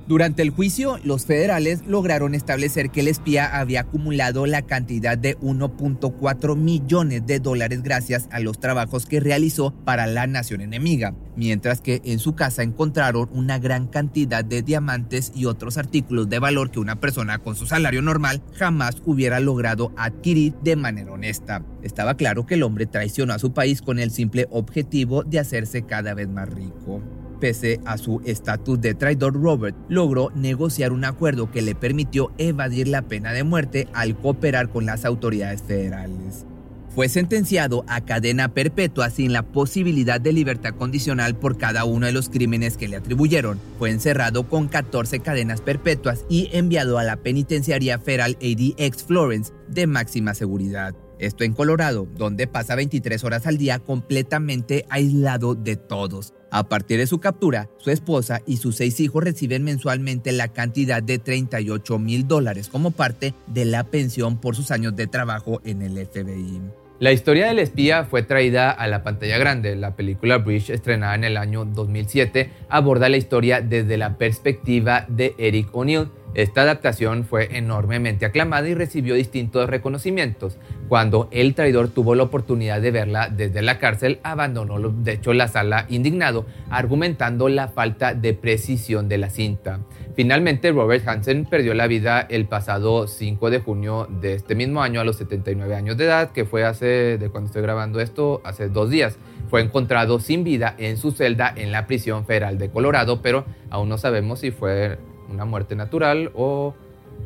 Durante 0.09 0.40
el 0.40 0.49
juicio, 0.49 0.99
los 1.05 1.27
federales 1.27 1.87
lograron 1.87 2.35
establecer 2.35 2.88
que 2.88 3.01
el 3.01 3.09
espía 3.09 3.59
había 3.61 3.83
acumulado 3.83 4.47
la 4.47 4.62
cantidad 4.62 5.18
de 5.18 5.37
1.4 5.40 6.57
millones 6.57 7.27
de 7.27 7.40
dólares 7.40 7.83
gracias 7.83 8.27
a 8.33 8.40
los 8.40 8.59
trabajos 8.59 9.05
que 9.05 9.21
realizó 9.21 9.75
para 9.85 10.07
la 10.07 10.27
nación 10.27 10.62
enemiga, 10.62 11.14
mientras 11.37 11.83
que 11.83 12.01
en 12.07 12.21
su 12.21 12.35
casa 12.35 12.62
encontraron 12.62 13.29
una 13.35 13.59
gran 13.59 13.87
cantidad 13.87 14.42
de 14.42 14.62
diamantes 14.62 15.31
y 15.35 15.44
otros 15.44 15.77
artículos 15.77 16.31
de 16.31 16.38
valor 16.38 16.71
que 16.71 16.81
una 16.81 16.99
persona 16.99 17.40
con 17.40 17.55
su 17.55 17.66
salario 17.66 18.01
normal 18.01 18.42
jamás 18.55 19.03
hubiera 19.05 19.40
logrado 19.40 19.92
adquirir 19.99 20.55
de 20.62 20.77
manera 20.77 21.12
honesta. 21.12 21.66
Estaba 21.83 22.14
claro 22.14 22.47
que 22.47 22.55
el 22.55 22.62
hombre 22.62 22.87
traicionó 22.87 23.35
a 23.35 23.38
su 23.38 23.53
país 23.53 23.83
con 23.83 23.99
el 23.99 24.11
simple 24.11 24.47
objetivo 24.51 25.23
de 25.23 25.38
hacerse 25.38 25.83
cada 25.83 26.14
vez 26.14 26.31
más 26.31 26.49
rico. 26.49 27.03
Pese 27.40 27.81
a 27.85 27.98
su 27.98 28.20
estatus 28.24 28.81
de 28.81 28.94
traidor, 28.94 29.35
Robert 29.35 29.77
logró 29.88 30.31
negociar 30.35 30.92
un 30.92 31.05
acuerdo 31.05 31.51
que 31.51 31.62
le 31.62 31.74
permitió 31.74 32.33
evadir 32.38 32.88
la 32.88 33.03
pena 33.03 33.33
de 33.33 33.44
muerte 33.44 33.88
al 33.92 34.16
cooperar 34.16 34.70
con 34.70 34.87
las 34.87 35.05
autoridades 35.05 35.62
federales. 35.62 36.46
Fue 36.94 37.09
sentenciado 37.09 37.85
a 37.87 38.01
cadena 38.01 38.48
perpetua 38.48 39.11
sin 39.11 39.33
la 39.33 39.44
posibilidad 39.44 40.20
de 40.20 40.33
libertad 40.33 40.74
condicional 40.74 41.37
por 41.37 41.57
cada 41.57 41.85
uno 41.85 42.07
de 42.07 42.12
los 42.12 42.29
crímenes 42.29 42.77
que 42.77 42.88
le 42.88 42.96
atribuyeron. 42.96 43.61
Fue 43.79 43.90
encerrado 43.90 44.48
con 44.48 44.66
14 44.66 45.20
cadenas 45.20 45.61
perpetuas 45.61 46.24
y 46.29 46.48
enviado 46.53 46.98
a 46.98 47.05
la 47.05 47.16
penitenciaría 47.16 48.01
federal 48.01 48.37
ADX 48.42 49.05
Florence 49.05 49.53
de 49.68 49.87
máxima 49.87 50.35
seguridad. 50.35 50.94
Esto 51.18 51.44
en 51.44 51.52
Colorado, 51.52 52.07
donde 52.16 52.46
pasa 52.46 52.74
23 52.74 53.22
horas 53.24 53.46
al 53.46 53.59
día 53.59 53.78
completamente 53.78 54.85
aislado 54.88 55.54
de 55.54 55.76
todos. 55.76 56.35
A 56.50 56.68
partir 56.68 56.98
de 56.98 57.07
su 57.07 57.20
captura, 57.20 57.68
su 57.78 57.90
esposa 57.90 58.40
y 58.46 58.57
sus 58.57 58.76
seis 58.76 59.00
hijos 59.00 59.22
reciben 59.22 59.64
mensualmente 59.64 60.33
la 60.33 60.48
cantidad 60.48 61.02
de 61.02 61.18
38 61.18 61.98
mil 61.98 62.26
dólares 62.26 62.68
como 62.68 62.90
parte 62.90 63.35
de 63.46 63.64
la 63.66 63.85
pensión 63.85 64.40
por 64.40 64.57
sus 64.57 64.70
años 64.70 64.96
de 64.96 65.07
trabajo 65.07 65.61
en 65.64 65.83
el 65.83 66.07
FBI. 66.07 66.61
La 67.00 67.12
historia 67.12 67.46
del 67.46 67.61
espía 67.61 68.07
fue 68.07 68.24
traída 68.24 68.72
a 68.72 68.88
la 68.88 69.04
pantalla 69.04 69.38
grande. 69.38 69.76
La 69.76 69.94
película 69.94 70.38
Bridge, 70.38 70.70
estrenada 70.70 71.14
en 71.14 71.22
el 71.22 71.37
año 71.37 71.64
2007, 71.64 72.50
aborda 72.68 73.09
la 73.09 73.16
historia 73.16 73.61
desde 73.61 73.96
la 73.96 74.18
perspectiva 74.18 75.07
de 75.09 75.33
Eric 75.38 75.68
O'Neill, 75.72 76.09
esta 76.38 76.62
adaptación 76.62 77.24
fue 77.24 77.59
enormemente 77.59 78.24
aclamada 78.24 78.68
y 78.68 78.74
recibió 78.74 79.16
distintos 79.16 79.68
reconocimientos. 79.68 80.57
Cuando 80.87 81.29
el 81.33 81.57
traidor 81.57 81.88
tuvo 81.88 82.14
la 82.14 82.22
oportunidad 82.22 82.81
de 82.81 82.92
verla 82.92 83.29
desde 83.29 83.61
la 83.61 83.81
cárcel, 83.81 84.20
abandonó 84.22 84.79
de 84.79 85.14
hecho 85.14 85.33
la 85.33 85.48
sala 85.48 85.87
indignado, 85.88 86.46
argumentando 86.70 87.48
la 87.48 87.66
falta 87.66 88.14
de 88.14 88.35
precisión 88.35 89.09
de 89.09 89.18
la 89.18 89.31
cinta. 89.31 89.81
Finalmente, 90.14 90.70
Robert 90.70 91.09
Hansen 91.09 91.44
perdió 91.44 91.74
la 91.74 91.88
vida 91.88 92.20
el 92.20 92.46
pasado 92.46 93.09
5 93.09 93.51
de 93.51 93.59
junio 93.59 94.07
de 94.09 94.35
este 94.35 94.55
mismo 94.55 94.81
año 94.81 95.01
a 95.01 95.05
los 95.05 95.16
79 95.16 95.74
años 95.74 95.96
de 95.96 96.05
edad, 96.05 96.31
que 96.31 96.44
fue 96.44 96.64
hace, 96.64 97.18
de 97.18 97.31
cuando 97.31 97.48
estoy 97.48 97.62
grabando 97.62 98.01
esto, 98.01 98.42
hace 98.44 98.68
dos 98.68 98.90
días. 98.90 99.18
Fue 99.51 99.61
encontrado 99.61 100.20
sin 100.20 100.44
vida 100.44 100.77
en 100.79 100.98
su 100.98 101.11
celda 101.11 101.53
en 101.57 101.72
la 101.72 101.88
prisión 101.88 102.27
federal 102.27 102.59
de 102.59 102.70
Colorado, 102.70 103.22
pero 103.22 103.44
aún 103.70 103.88
no 103.88 103.98
sabemos 103.98 104.38
si 104.38 104.53
fue 104.53 104.98
una 105.28 105.44
muerte 105.44 105.76
natural 105.76 106.30
o 106.34 106.74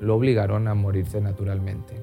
lo 0.00 0.16
obligaron 0.16 0.68
a 0.68 0.74
morirse 0.74 1.20
naturalmente. 1.20 1.94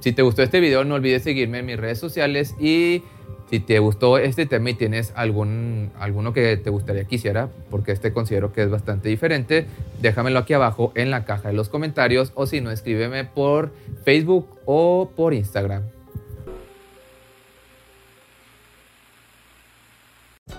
Si 0.00 0.12
te 0.12 0.22
gustó 0.22 0.42
este 0.42 0.60
video 0.60 0.84
no 0.84 0.94
olvides 0.94 1.22
seguirme 1.22 1.58
en 1.58 1.66
mis 1.66 1.78
redes 1.78 1.98
sociales 1.98 2.54
y 2.58 3.02
si 3.50 3.58
te 3.58 3.80
gustó 3.80 4.16
este 4.16 4.46
tema 4.46 4.70
y 4.70 4.74
tienes 4.74 5.12
algún, 5.16 5.90
alguno 5.98 6.32
que 6.32 6.56
te 6.56 6.70
gustaría 6.70 7.04
que 7.04 7.16
hiciera, 7.16 7.48
porque 7.68 7.90
este 7.90 8.12
considero 8.12 8.52
que 8.52 8.62
es 8.62 8.70
bastante 8.70 9.08
diferente, 9.08 9.66
déjamelo 10.00 10.38
aquí 10.38 10.52
abajo 10.52 10.92
en 10.94 11.10
la 11.10 11.24
caja 11.24 11.48
de 11.48 11.54
los 11.54 11.68
comentarios 11.68 12.30
o 12.36 12.46
si 12.46 12.60
no, 12.60 12.70
escríbeme 12.70 13.24
por 13.24 13.72
Facebook 14.04 14.48
o 14.66 15.10
por 15.16 15.34
Instagram. 15.34 15.82